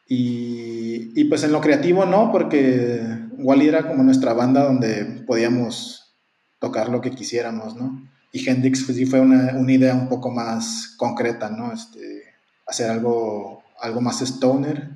[0.07, 3.01] Y, y, pues en lo creativo no, porque
[3.37, 6.15] Wally era como nuestra banda donde podíamos
[6.59, 8.09] tocar lo que quisiéramos, ¿no?
[8.31, 11.73] Y Hendrix pues, sí fue una, una, idea un poco más concreta, ¿no?
[11.73, 12.23] Este,
[12.65, 14.89] hacer algo, algo más stoner,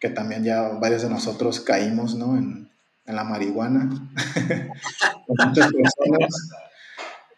[0.00, 2.36] que también ya varios de nosotros caímos, ¿no?
[2.36, 2.68] En,
[3.06, 3.88] en la marihuana
[5.26, 6.48] con muchas personas.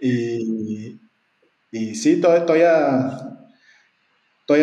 [0.00, 1.00] Y,
[1.70, 3.47] y sí, todavía, todavía,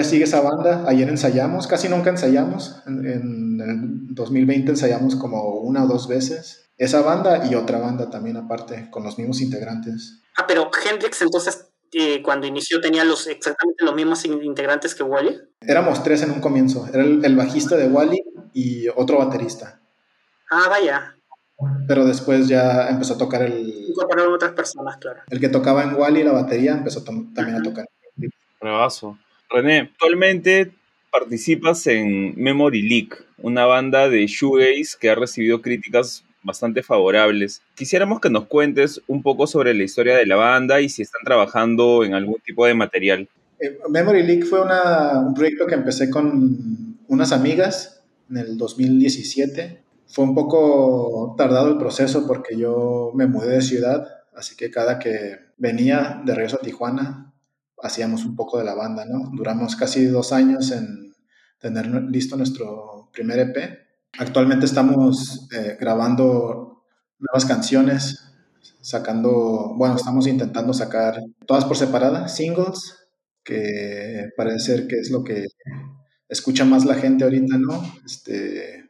[0.04, 0.84] sigue esa banda.
[0.88, 2.82] Ayer ensayamos, casi nunca ensayamos.
[2.88, 6.70] En, en, el 2020 ensayamos como una o dos veces.
[6.78, 10.22] Esa banda y otra banda también aparte, con los mismos integrantes.
[10.38, 15.40] Ah, pero Hendrix entonces eh, cuando inició tenía los, exactamente los mismos integrantes que Wally.
[15.62, 16.88] Éramos tres en un comienzo.
[16.92, 18.22] Era el, el bajista de Wally
[18.54, 19.80] y otro baterista.
[20.50, 21.16] Ah, vaya.
[21.88, 23.86] Pero después ya empezó a tocar el.
[23.88, 25.22] Incorporaron otras personas, claro.
[25.30, 27.88] El que tocaba en Wally la batería empezó también a tocar.
[28.60, 29.18] Bravazo.
[29.50, 30.72] René, actualmente
[31.12, 37.62] participas en Memory Leak, una banda de shoegaze que ha recibido críticas bastante favorables.
[37.76, 41.22] Quisiéramos que nos cuentes un poco sobre la historia de la banda y si están
[41.24, 43.30] trabajando en algún tipo de material.
[43.60, 50.24] Eh, Memory Leak fue un proyecto que empecé con unas amigas en el 2017 fue
[50.24, 55.40] un poco tardado el proceso porque yo me mudé de ciudad, así que cada que
[55.58, 57.34] venía de regreso a Tijuana,
[57.82, 59.32] hacíamos un poco de la banda, ¿no?
[59.34, 61.14] Duramos casi dos años en
[61.60, 63.58] tener listo nuestro primer EP.
[64.18, 66.84] Actualmente estamos eh, grabando
[67.20, 68.24] nuevas canciones,
[68.82, 73.08] sacando, bueno, estamos intentando sacar todas por separada, singles,
[73.44, 75.46] que parece ser que es lo que
[76.30, 77.84] escucha más la gente ahorita, ¿no?
[78.06, 78.90] Este,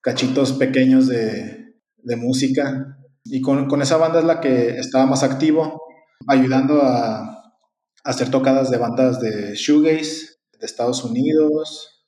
[0.00, 2.98] cachitos pequeños de, de música.
[3.24, 5.82] Y con, con, esa banda es la que estaba más activo,
[6.26, 7.33] ayudando a,
[8.04, 12.06] hacer tocadas de bandas de shoegaze de Estados Unidos,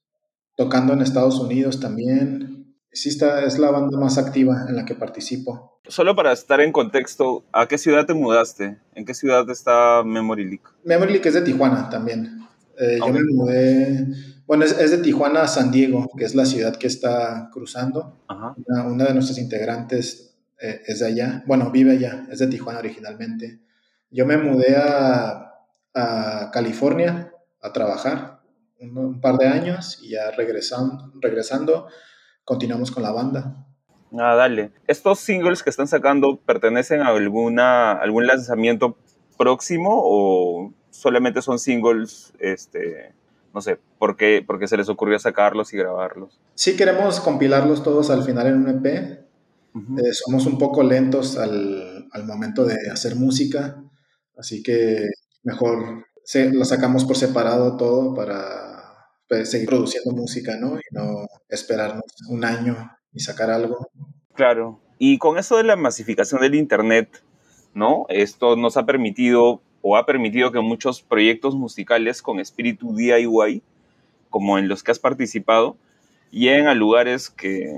[0.54, 2.76] tocando en Estados Unidos también.
[2.92, 5.80] Sí, está, es la banda más activa en la que participo.
[5.88, 8.78] Solo para estar en contexto, ¿a qué ciudad te mudaste?
[8.94, 10.74] ¿En qué ciudad está Memory Leak?
[10.84, 12.46] Memory Leak es de Tijuana también.
[12.78, 14.06] Eh, Yo me mudé
[14.46, 18.22] bueno, es, de Tijuana a San Diego, que es la ciudad que está cruzando.
[18.68, 21.42] Una, de nuestras integrantes eh, es de allá.
[21.46, 23.60] Bueno, vive allá, es de Tijuana originalmente.
[24.08, 25.45] Yo me mudé a,
[26.52, 27.32] California
[27.62, 28.40] a trabajar
[28.80, 31.88] un, par de años y ya regresando, regresando
[32.44, 33.66] continuamos con la banda.
[34.12, 34.72] Ah, dale.
[34.86, 38.96] ¿Estos singles que están sacando pertenecen a alguna, algún lanzamiento
[39.36, 43.12] próximo o solamente son singles este,
[43.56, 46.38] no sé, ¿por qué, se les ocurrió sacarlos y grabarlos?
[46.54, 48.86] Sí, queremos compilarlos todos al final en un EP.
[48.86, 53.82] Eh, somos un poco lentos al, momento de hacer música,
[54.36, 55.06] así que
[55.46, 60.76] mejor se, lo sacamos por separado todo para pues, seguir produciendo música, ¿no?
[60.76, 63.88] Y no esperarnos un año y sacar algo.
[64.34, 64.80] Claro.
[64.98, 67.22] Y con eso de la masificación del Internet,
[67.74, 68.06] ¿no?
[68.08, 73.62] Esto nos ha permitido o ha permitido que muchos proyectos musicales con espíritu DIY,
[74.28, 75.76] como en los que has participado,
[76.32, 77.72] lleguen a lugares que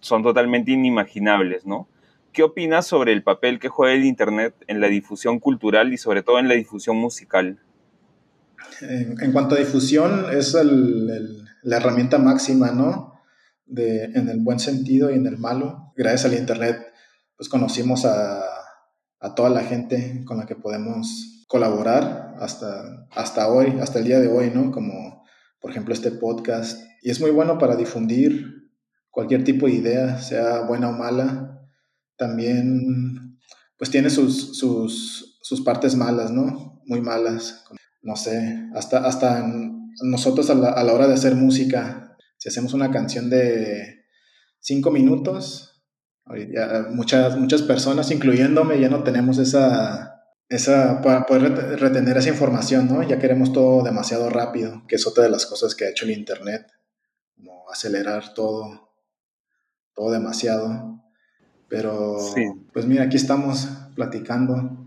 [0.00, 1.88] son totalmente inimaginables, ¿no?
[2.34, 6.24] ¿Qué opinas sobre el papel que juega el Internet en la difusión cultural y sobre
[6.24, 7.60] todo en la difusión musical?
[8.80, 10.52] En, cuanto a difusión, es
[11.62, 13.20] la herramienta máxima, ¿no?
[13.66, 15.92] De, en el buen sentido y en el malo.
[15.96, 16.78] Gracias al Internet,
[17.36, 18.42] pues conocimos a,
[19.20, 24.18] a toda la gente con la que podemos colaborar hasta, hasta hoy, hasta el día
[24.18, 24.72] de hoy, ¿no?
[24.72, 25.24] Como
[25.60, 26.82] por ejemplo este podcast.
[27.00, 28.72] Y es muy bueno para difundir
[29.10, 31.43] cualquier tipo de idea, sea buena o mala.
[32.16, 33.38] También,
[33.76, 36.82] pues tiene sus, sus, sus partes malas, ¿no?
[36.86, 37.64] Muy malas.
[38.02, 39.46] No sé, hasta, hasta
[40.02, 44.04] nosotros a la, a la hora de hacer música, si hacemos una canción de
[44.60, 45.82] cinco minutos,
[46.90, 50.14] muchas, muchas personas, incluyéndome, ya no tenemos esa
[50.48, 53.02] esa, para poder retener esa información, ¿no?
[53.02, 56.12] Ya queremos todo demasiado rápido, que es otra de las cosas que ha hecho el
[56.12, 56.66] Internet,
[57.34, 58.92] como acelerar todo,
[59.94, 61.03] todo demasiado.
[61.74, 62.18] Pero,
[62.72, 64.86] pues mira, aquí estamos platicando.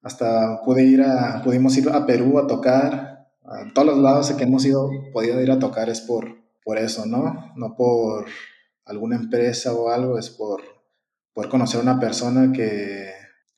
[0.00, 3.28] Hasta pude ir a, pudimos ir a Perú a tocar.
[3.44, 7.04] A todos los lados que hemos ido, podido ir a tocar es por, por eso,
[7.04, 7.52] ¿no?
[7.54, 8.24] No por
[8.86, 10.62] alguna empresa o algo, es por
[11.34, 13.10] poder conocer a una persona que,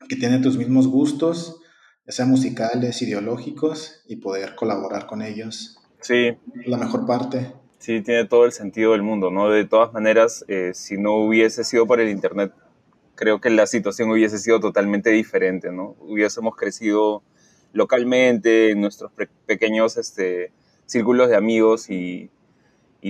[0.08, 1.60] que tiene tus mismos gustos,
[2.04, 5.78] ya sean musicales, ideológicos, y poder colaborar con ellos.
[6.00, 6.36] Sí.
[6.66, 7.52] La mejor parte.
[7.78, 9.48] Sí, tiene todo el sentido del mundo, ¿no?
[9.50, 12.52] De todas maneras, eh, si no hubiese sido por el Internet,
[13.14, 15.96] creo que la situación hubiese sido totalmente diferente, ¿no?
[16.00, 17.22] Hubiésemos crecido
[17.72, 19.10] localmente, en nuestros
[19.46, 20.52] pequeños este,
[20.86, 22.30] círculos de amigos y,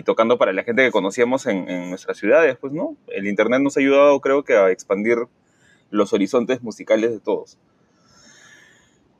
[0.05, 2.97] tocando para la gente que conocíamos en, nuestras ciudades, pues, ¿no?
[3.09, 5.18] El Internet nos ha ayudado, creo que, a expandir
[5.90, 7.59] los horizontes musicales de todos.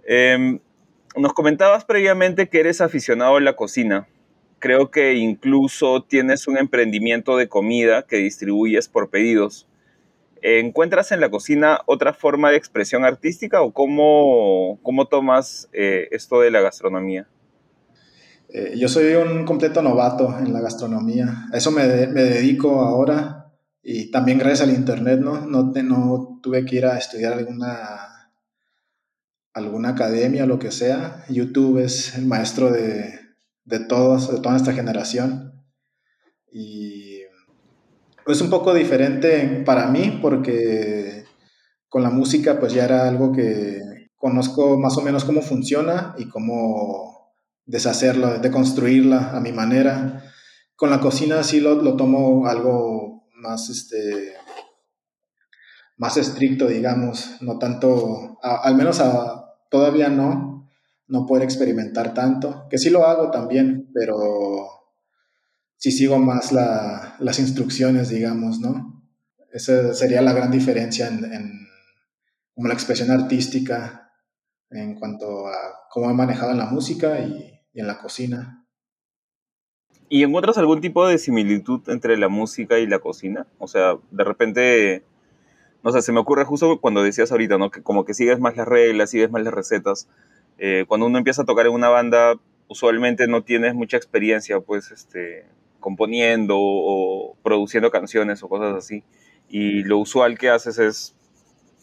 [0.06, 0.59] Eh,
[1.16, 4.09] nos comentabas previamente que eres aficionado a la cocina
[4.65, 9.69] creo que incluso tienes un emprendimiento de comida que distribuyes por pedidos.
[10.47, 16.39] ¿Encuentras en la cocina otra forma de expresión artística o cómo, cómo tomas eh, esto
[16.43, 17.27] de la gastronomía?
[18.51, 21.47] Eh, yo soy un completo novato en la gastronomía.
[21.51, 25.47] A eso me, me, dedico ahora y también gracias al internet, ¿no?
[25.47, 28.31] No, te, no tuve que ir a estudiar alguna,
[29.55, 31.25] alguna academia o lo que sea.
[31.31, 33.19] YouTube es el maestro de,
[33.65, 35.65] de todos, de toda nuestra generación.
[36.53, 36.94] Y
[38.26, 41.24] es un poco diferente para mí porque
[41.88, 43.80] con la música pues ya era algo que
[44.16, 47.34] conozco más o menos cómo funciona y cómo
[47.66, 50.24] deshacerlo, deconstruirla a mi manera.
[50.76, 54.34] Con la cocina sí lo, lo tomo algo más, este,
[55.96, 59.01] más estricto, digamos, no tanto, al menos
[59.70, 60.68] todavía no,
[61.06, 64.84] no poder experimentar tanto, que sí lo hago también, pero
[65.85, 69.05] sí sigo más las instrucciones, digamos, ¿no?
[69.52, 71.69] Esa sería la gran diferencia en,
[72.55, 74.11] como la expresión artística
[74.70, 75.52] en cuanto a
[75.90, 78.66] cómo he manejado en la música y, en la cocina.
[80.09, 83.47] ¿Y encuentras algún tipo de similitud entre la música y la cocina?
[83.59, 85.02] O sea, de repente,
[85.82, 87.70] no sé, se me ocurre justo cuando decías ahorita, ¿no?
[87.70, 90.09] Que como que sigues más las reglas, sigues más las recetas.
[90.56, 92.36] Eh, cuando uno empieza a tocar en una banda,
[92.69, 95.44] usualmente no tienes mucha experiencia, pues, este,
[95.85, 99.05] componiendo o produciendo canciones o cosas así.
[99.51, 101.15] Y lo usual que haces es,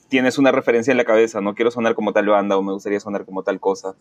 [0.09, 2.99] tienes una referencia en la cabeza, no quiero sonar como tal banda o me gustaría
[2.99, 3.93] sonar como tal cosa.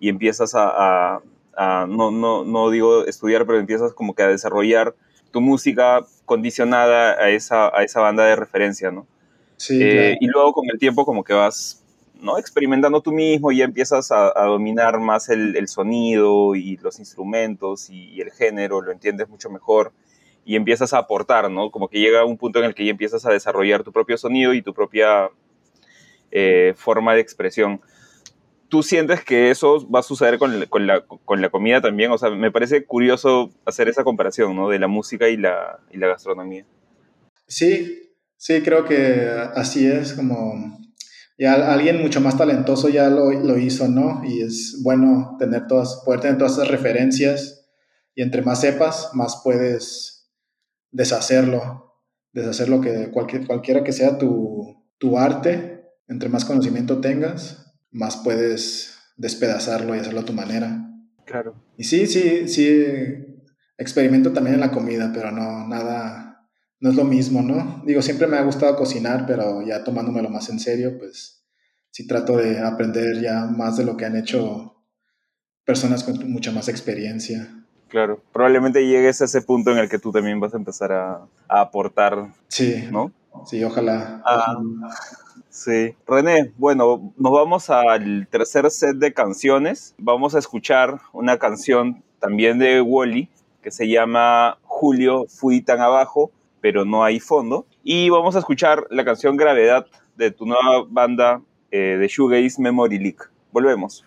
[0.00, 1.20] Y empiezas a,
[1.56, 4.96] no, no, no digo estudiar, pero empiezas como que a desarrollar
[5.30, 9.06] tu música condicionada a esa, a esa banda de referencia, ¿no?
[9.58, 11.84] Sí, eh, Y luego con el tiempo como que vas
[12.20, 12.38] ¿no?
[12.38, 18.30] experimentando tú mismo ya empiezas a, dominar más el, sonido y los instrumentos y, el
[18.30, 19.92] género, lo entiendes mucho mejor
[20.44, 21.70] y empiezas a aportar, ¿no?
[21.70, 24.54] Como que llega un punto en el que ya empiezas a desarrollar tu propio sonido
[24.54, 25.28] y tu propia
[26.30, 27.80] eh, forma de expresión.
[28.68, 32.12] ¿Tú sientes que eso va a suceder con con, la, con la, comida también?
[32.12, 34.68] O sea, me parece curioso hacer esa comparación, ¿no?
[34.68, 36.64] De la música y la, y la gastronomía.
[37.48, 40.78] Sí, sí, creo que así es como
[41.38, 44.22] ya alguien mucho más talentoso ya lo, lo, hizo, ¿no?
[44.24, 47.66] Y es bueno tener todas, poder tener todas esas referencias
[48.14, 50.30] y entre más sepas, más puedes
[50.90, 52.00] deshacerlo,
[52.32, 58.96] deshacerlo que cualquier, cualquiera que sea tu, tu arte, entre más conocimiento tengas, más puedes
[59.16, 60.90] despedazarlo y hacerlo a tu manera.
[61.26, 61.62] Claro.
[61.76, 62.84] Y sí, sí, sí,
[63.76, 66.25] experimento también en la comida, pero no, nada,
[66.80, 67.82] no es lo mismo, ¿no?
[67.84, 71.44] Digo, siempre me ha gustado cocinar, pero ya tomándomelo más en serio, pues
[71.90, 74.76] sí trato de aprender ya más de lo que han hecho
[75.64, 77.64] personas con mucha más experiencia.
[77.88, 81.26] Claro, probablemente llegues a ese punto en el que tú también vas a empezar a,
[81.48, 82.32] aportar.
[82.48, 83.12] Sí, ¿no?
[83.46, 84.22] Sí, ojalá.
[84.24, 84.56] Ah,
[85.48, 85.94] sí.
[86.06, 89.94] René, bueno, nos vamos al tercer set de canciones.
[89.98, 93.30] Vamos a escuchar una canción también de Wally
[93.62, 96.30] que se llama Julio, fui tan abajo
[96.66, 97.64] pero no hay fondo.
[97.84, 99.86] Y vamos a escuchar la canción Gravedad
[100.16, 101.40] de tu nueva banda
[101.70, 103.30] eh, de Shoegaze Memory Leak.
[103.52, 104.04] Volvemos.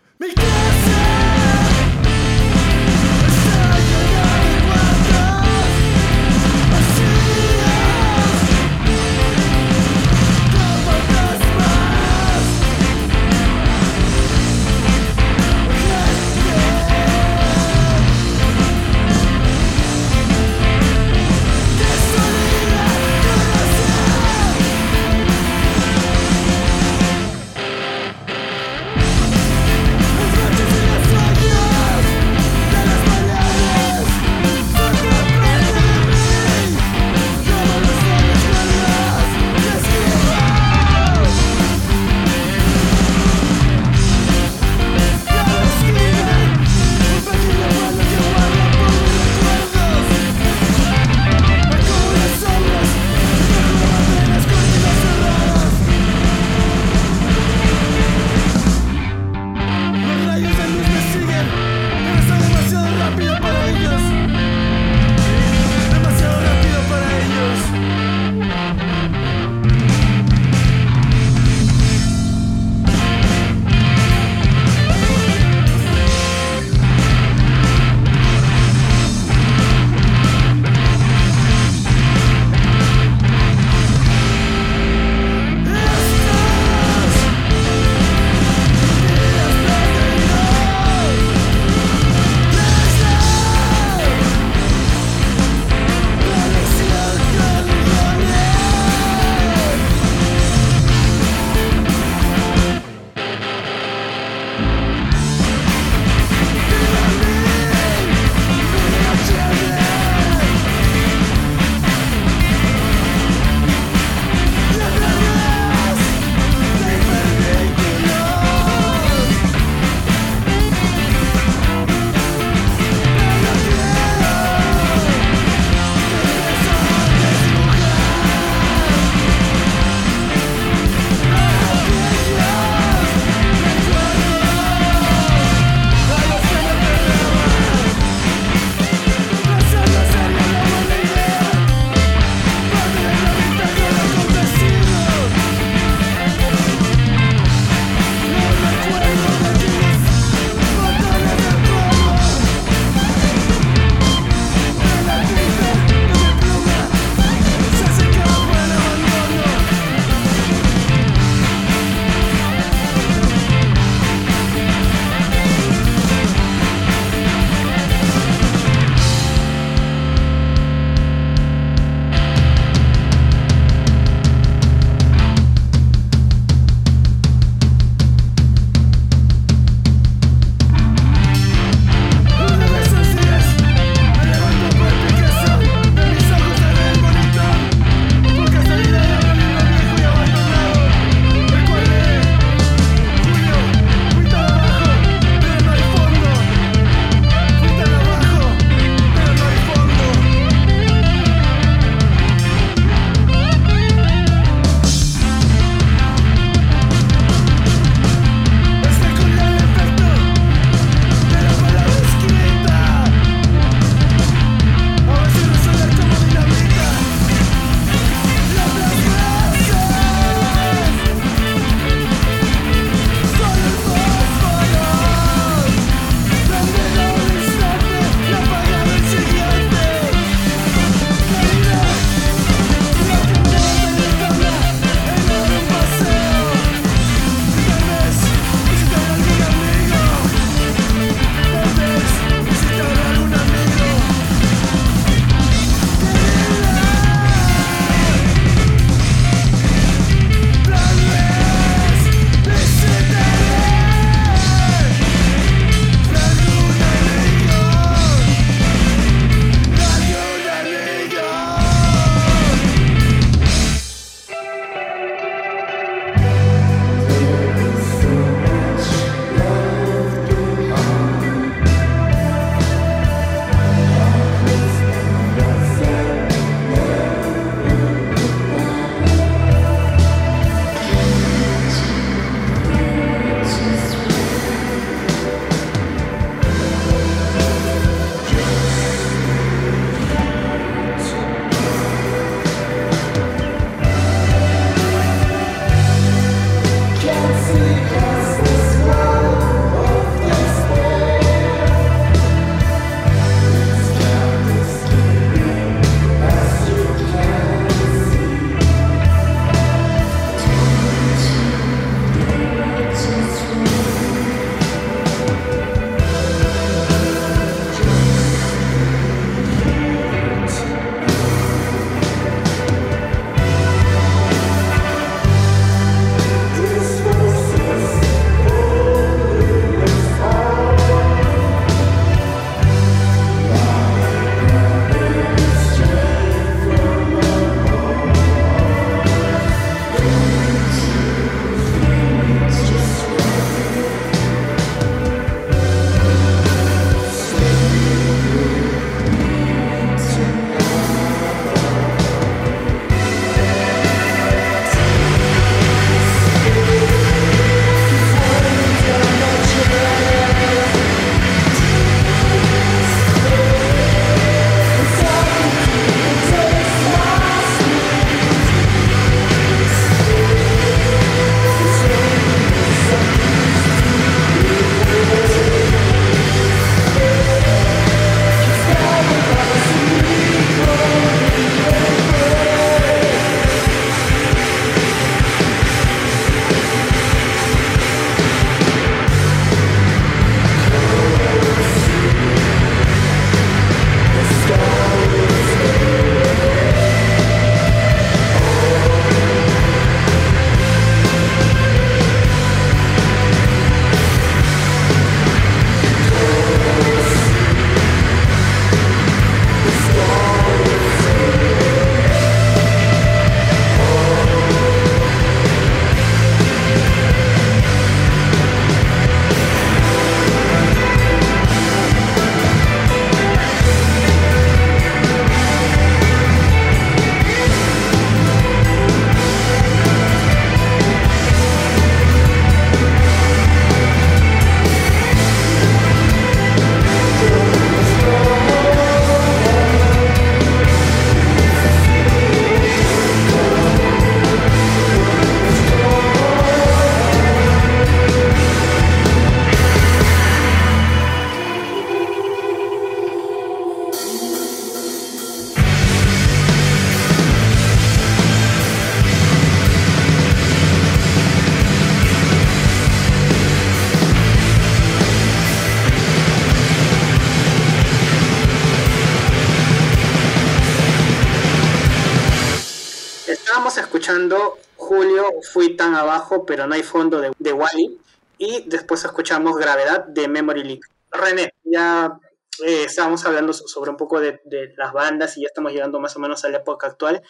[476.30, 478.00] Tan abajo, pero no hay fondo de, de Wally.
[478.38, 480.82] Y después escuchamos Gravedad de Memory League.
[481.12, 482.18] René, ya
[482.66, 486.16] eh, estábamos hablando sobre un poco de, de, las bandas y ya estamos llegando más
[486.16, 487.22] o menos a la época actual.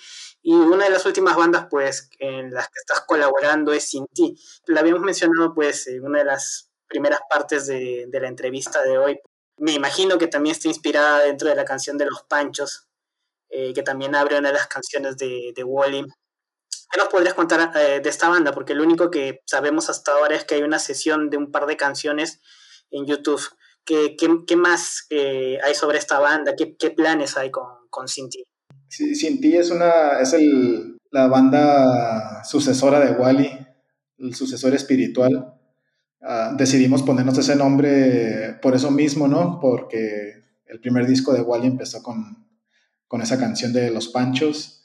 [0.43, 4.35] Y una de las últimas bandas, pues, en las que estás colaborando es Sin Ti.
[4.67, 8.97] La habíamos mencionado, pues, en una de las primeras partes de, de la entrevista de
[8.97, 9.19] hoy.
[9.57, 12.88] Me imagino que también está inspirada dentro de la canción de Los Panchos,
[13.49, 16.05] eh, que también abre una de las canciones de, de Wally.
[16.91, 18.52] ¿Qué nos podrías contar eh, de esta banda?
[18.52, 21.68] Porque lo único que sabemos hasta ahora es que hay una sesión de un par
[21.68, 22.41] de canciones
[22.90, 23.41] en YouTube.
[23.86, 26.56] ¿Qué, qué, qué más eh, hay sobre esta banda?
[26.57, 28.44] ¿Qué, qué planes hay con, con Sinti?
[28.88, 33.68] Sí, Sinti es, una, es el, la banda sucesora de Wally,
[34.18, 35.56] el sucesor espiritual.
[36.22, 39.60] Uh, decidimos ponernos ese nombre por eso mismo, ¿no?
[39.61, 42.48] Porque el primer disco de Wally empezó con,
[43.07, 44.78] con esa canción de Los Panchos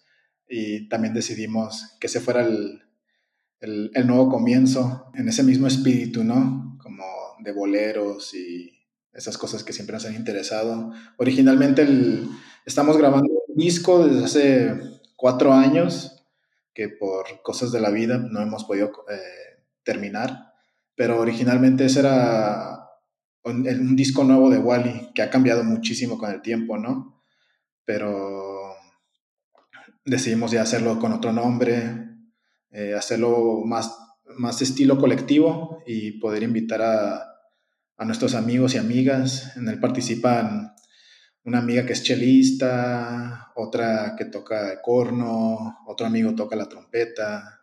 [0.48, 2.82] y también decidimos que ese fuera el,
[3.60, 6.78] el, el, nuevo comienzo en ese mismo espíritu, ¿no?
[6.82, 7.04] Como
[7.40, 8.70] de boleros y
[9.12, 10.92] esas cosas que siempre nos han interesado.
[11.16, 12.28] Originalmente el,
[12.66, 14.80] estamos grabando un disco desde hace
[15.16, 16.26] cuatro años
[16.74, 20.52] que por cosas de la vida no hemos podido eh, terminar,
[20.96, 22.88] pero originalmente ese era
[23.44, 27.14] un, un disco nuevo de Wally que ha cambiado muchísimo con el tiempo, ¿no?
[27.84, 28.53] pero
[30.04, 32.08] decidimos ya hacerlo con otro nombre,
[32.70, 33.96] eh, hacerlo más,
[34.36, 37.30] más estilo colectivo y poder invitar a,
[38.04, 39.56] nuestros amigos y amigas.
[39.56, 40.74] En él participan
[41.44, 47.62] una amiga que es chelista, otra que toca corno, otro amigo toca la trompeta.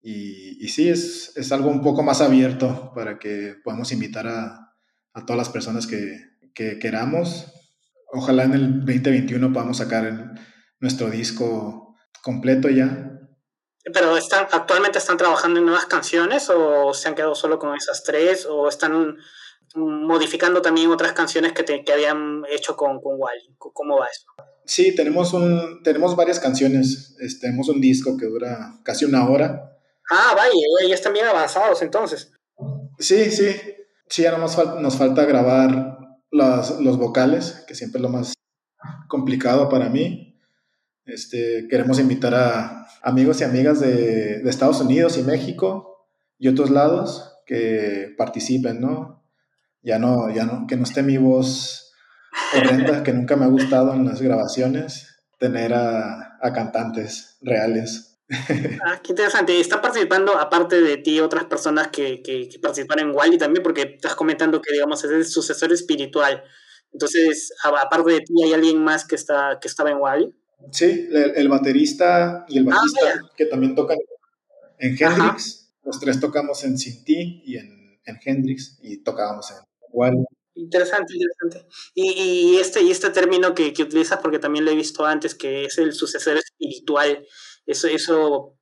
[0.00, 4.74] Y, y sí, es, es, algo un poco más abierto para que podamos invitar a,
[5.12, 6.18] a todas las personas que,
[6.54, 7.52] que queramos
[8.12, 10.30] ojalá en el 2021 podamos sacar el,
[10.80, 13.12] nuestro disco completo ya.
[13.92, 18.04] Pero están, actualmente están trabajando en nuevas canciones o se han quedado solo con esas
[18.04, 19.16] tres o están
[19.74, 23.54] modificando también otras canciones que, te, que habían hecho con, con Wally.
[23.58, 24.26] ¿Cómo va eso?
[24.64, 27.16] Sí, tenemos, un, tenemos varias canciones.
[27.20, 29.78] Este, tenemos un disco que dura casi una hora.
[30.10, 30.52] Ah, vaya,
[30.86, 32.32] ya están bien avanzados entonces.
[32.98, 33.48] Sí, sí.
[34.08, 35.98] Sí, ya nos, fal nos falta grabar
[36.30, 38.34] las, los vocales, que siempre es lo más
[39.08, 40.27] complicado para mí.
[41.08, 46.06] Este, queremos invitar a amigos y amigas de, de, Estados Unidos y México
[46.38, 49.24] y otros lados que participen, ¿no?
[49.82, 51.94] Ya no, ya no, que no esté mi voz
[52.54, 58.04] horrenda, que nunca me ha gustado en las grabaciones, tener a, a cantantes reales.
[58.84, 59.58] Ah, qué interesante.
[59.58, 63.62] ¿Están participando, aparte de ti, otras personas que, que, que participan en Wally también?
[63.62, 66.44] Porque estás comentando que, digamos, es el sucesor espiritual.
[66.92, 70.34] Entonces, aparte de ti, ¿hay alguien más que, está, que estaba en Wally?
[70.72, 73.98] Sí, el, el baterista y el bajista, ah, que también tocan
[74.78, 75.02] en Hendrix.
[75.02, 75.36] Ajá.
[75.84, 79.56] Los tres tocamos en Sinti y en, en Hendrix y tocábamos en
[79.90, 80.24] Wally.
[80.54, 81.74] Interesante, interesante.
[81.94, 85.34] Y, y, este, y este término que, que utilizas, porque también lo he visto antes,
[85.34, 87.24] que es el sucesor espiritual,
[87.64, 88.58] eso, eso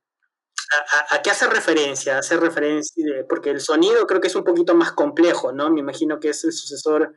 [0.93, 2.19] ¿a, a, qué hace referencia?
[2.19, 5.71] Hace referencia, porque el sonido creo que es un poquito más complejo, ¿no?
[5.71, 7.15] Me imagino que es el sucesor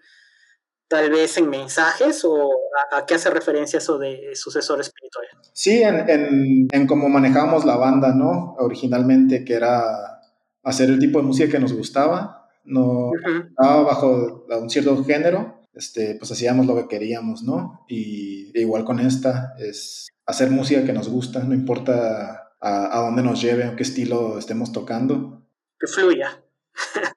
[0.90, 2.50] tal vez en mensajes o
[2.92, 5.24] a, a qué hace referencia eso de sucesor espiritual.
[5.52, 8.56] Sí, en, en, en cómo manejábamos la banda, ¿no?
[8.58, 10.20] Originalmente, que era
[10.64, 13.48] hacer el tipo de música que nos gustaba, no uh -huh.
[13.48, 17.84] estaba bajo un cierto género, este, pues hacíamos lo que queríamos, ¿no?
[17.88, 23.22] Y igual con esta es hacer música que nos gusta, no importa a, a dónde
[23.22, 25.46] nos lleve o qué estilo estemos tocando.
[25.78, 26.42] Que fluya.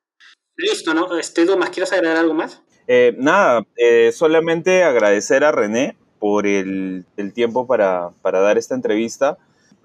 [0.57, 1.17] Listo, ¿no?
[1.17, 2.61] Este, Dumas, ¿quieres agregar algo más?
[2.87, 8.75] Eh, nada, eh, solamente agradecer a René por el, el tiempo para, para, dar esta
[8.75, 9.37] entrevista.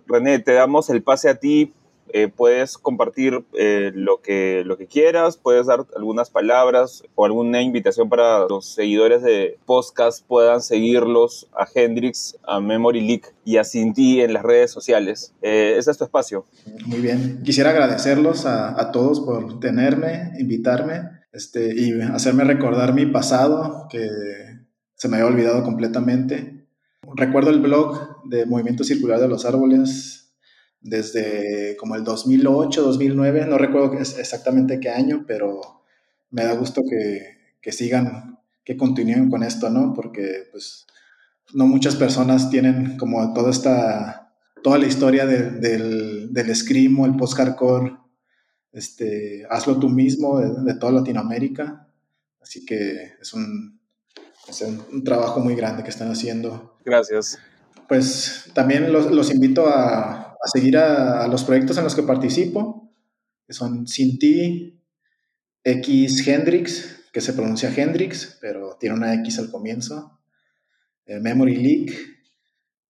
[0.06, 1.72] René, te damos el pase a ti
[2.10, 7.60] eh, puedes compartir eh, lo, que, lo que quieras, puedes dar algunas palabras o alguna
[7.60, 13.64] invitación para los seguidores de podcast puedan seguirlos a Hendrix, a Memory Leak y a
[13.64, 15.34] Cinti en las redes sociales.
[15.42, 16.46] Eh, ese es tu espacio.
[16.86, 17.42] Muy bien.
[17.44, 24.08] Quisiera agradecerlos a, a todos por tenerme, invitarme este, y hacerme recordar mi pasado que
[24.94, 26.66] se me había olvidado completamente.
[27.14, 30.34] Recuerdo el blog de Movimiento Circular de los Árboles,
[30.80, 35.82] desde como el 2008, 2009, no recuerdo exactamente qué año, pero
[36.30, 39.92] me da gusto que, que sigan, que continúen con esto, ¿no?
[39.94, 40.86] Porque pues
[41.54, 47.16] no muchas personas tienen como toda esta, toda la historia de, del, del screamo, el
[47.16, 47.96] post-hardcore,
[48.72, 51.88] este, hazlo tú mismo de, de, toda Latinoamérica,
[52.40, 53.80] así que es un,
[54.48, 56.78] es un, un trabajo muy grande que están haciendo.
[56.84, 57.38] Gracias.
[57.88, 62.92] Pues también los, los invito a, a seguir a, los proyectos en los que participo,
[63.46, 64.80] que son Sinti,
[65.64, 70.20] X Hendrix, que se pronuncia Hendrix, pero tiene una X al comienzo,
[71.06, 71.92] eh, Memory Leak,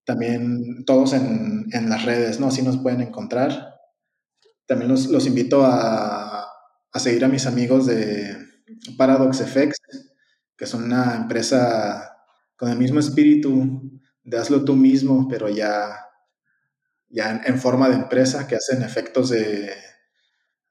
[0.04, 2.48] también todos en, en, las redes, ¿no?
[2.48, 3.67] Así nos pueden encontrar.
[4.68, 6.46] También los, los invito a,
[6.92, 8.36] a, seguir a mis amigos de
[8.98, 9.76] Paradox FX,
[10.56, 12.16] que son una empresa
[12.54, 16.04] con el mismo espíritu de hazlo tú mismo, pero ya,
[17.08, 19.72] ya en, forma de empresa, que hacen efectos de,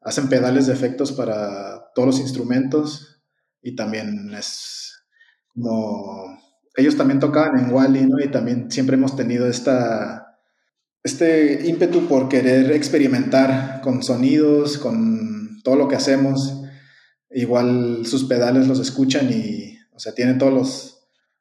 [0.02, 3.24] hacen pedales de efectos para todos los instrumentos
[3.64, 4.94] y también es
[5.48, 6.38] como,
[6.76, 8.20] ellos también tocaban en Wally, ¿no?
[8.20, 10.27] Y también siempre hemos tenido esta,
[11.04, 16.62] este ímpetu por querer experimentar con sonidos, con todo lo que hacemos.
[17.30, 20.98] Igual sus pedales los escuchan y, o sea, tienen todos los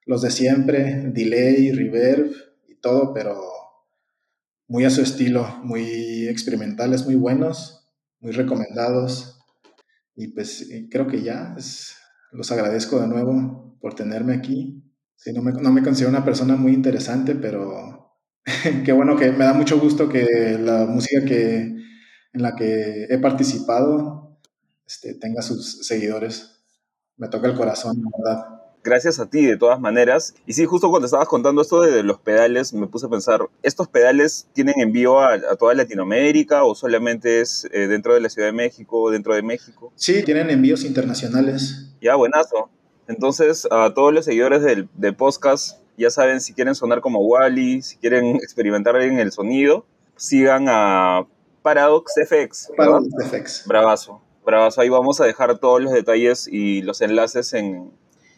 [0.06, 2.30] los de siempre, delay, reverb
[2.68, 3.42] y todo, pero
[4.68, 7.88] muy a su estilo, muy experimentales, muy buenos,
[8.20, 9.40] muy recomendados.
[10.14, 11.54] Y pues creo que ya,
[12.32, 14.82] los agradezco de nuevo por tenerme aquí.
[15.16, 17.95] Sí, no, me, no me considero una persona muy interesante, pero
[18.84, 21.60] qué bueno que me da mucho gusto que la música que,
[22.32, 24.38] en la que he participado
[24.86, 26.64] este, tenga sus seguidores.
[27.16, 28.56] Me toca el corazón, la verdad
[28.86, 30.34] gracias a ti de todas maneras.
[30.46, 33.88] Y sí, justo cuando estabas contando esto de los pedales, me puse a pensar, ¿estos
[33.88, 38.52] pedales tienen envío a, toda Latinoamérica o solamente es eh, dentro de la Ciudad de
[38.52, 39.92] México o dentro de México?
[39.96, 41.90] Sí, tienen envíos internacionales.
[42.00, 42.70] Ya, buenazo.
[43.08, 47.96] Entonces, a todos los seguidores del, podcast, ya saben, si quieren sonar como Wally, si
[47.96, 49.86] quieren experimentar en el sonido,
[50.16, 51.26] sigan a
[51.62, 52.70] Paradox FX.
[52.76, 53.64] Paradox FX.
[53.66, 54.20] Bravazo.
[54.44, 54.80] Bravazo.
[54.80, 57.92] Ahí vamos a dejar todos los detalles y los enlaces en,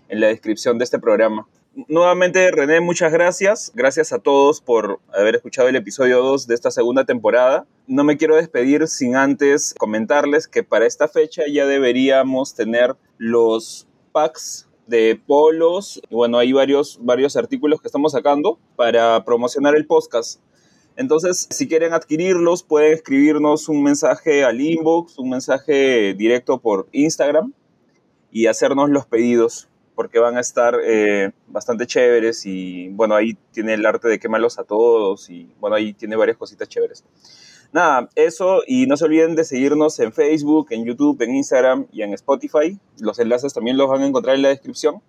[0.09, 1.47] en la descripción de este programa.
[1.87, 3.71] Nuevamente, René, muchas gracias.
[3.75, 7.67] Gracias a todos por haber escuchado el episodio 2 de esta segunda temporada.
[7.87, 13.87] No me quiero despedir sin antes comentarles que para esta fecha ya deberíamos tener los
[14.11, 16.01] packs de polos.
[16.11, 20.41] Bueno, hay varios, varios artículos que estamos sacando para promocionar el podcast.
[20.97, 27.53] Entonces, si quieren adquirirlos, pueden escribirnos un mensaje al inbox, un mensaje directo por Instagram
[28.33, 33.75] y hacernos los pedidos porque van a estar eh, bastante chéveres y bueno, ahí tiene
[33.75, 37.05] el arte de quemarlos a todos y bueno, ahí tiene varias cositas chéveres.
[37.73, 42.03] Nada, eso y no se olviden de seguirnos en Facebook, en YouTube, en Instagram y
[42.03, 42.79] en Spotify.
[42.99, 45.03] Los enlaces también los van a encontrar en la descripción.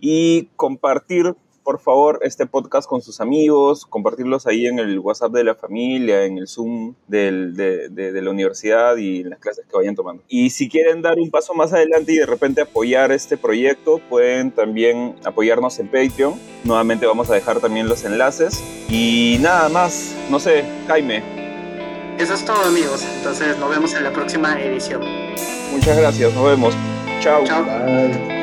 [0.00, 1.34] Y compartir
[1.68, 6.24] por favor, este podcast con sus amigos, compartirlos ahí en el WhatsApp de la familia,
[6.24, 10.22] en el Zoom del, de, de, la universidad y en las clases que vayan tomando.
[10.28, 14.50] Y si quieren dar un paso más adelante y de repente apoyar este proyecto, pueden
[14.50, 16.40] también apoyarnos en Patreon.
[16.64, 18.64] Nuevamente vamos a dejar también los enlaces.
[18.88, 21.47] Y nada más, no sé, Jaime.
[22.18, 25.02] Eso es todo amigos, entonces nos vemos en la próxima edición.
[25.70, 26.74] Muchas gracias, nos vemos.
[27.20, 27.44] Chao.
[27.44, 28.37] Chao.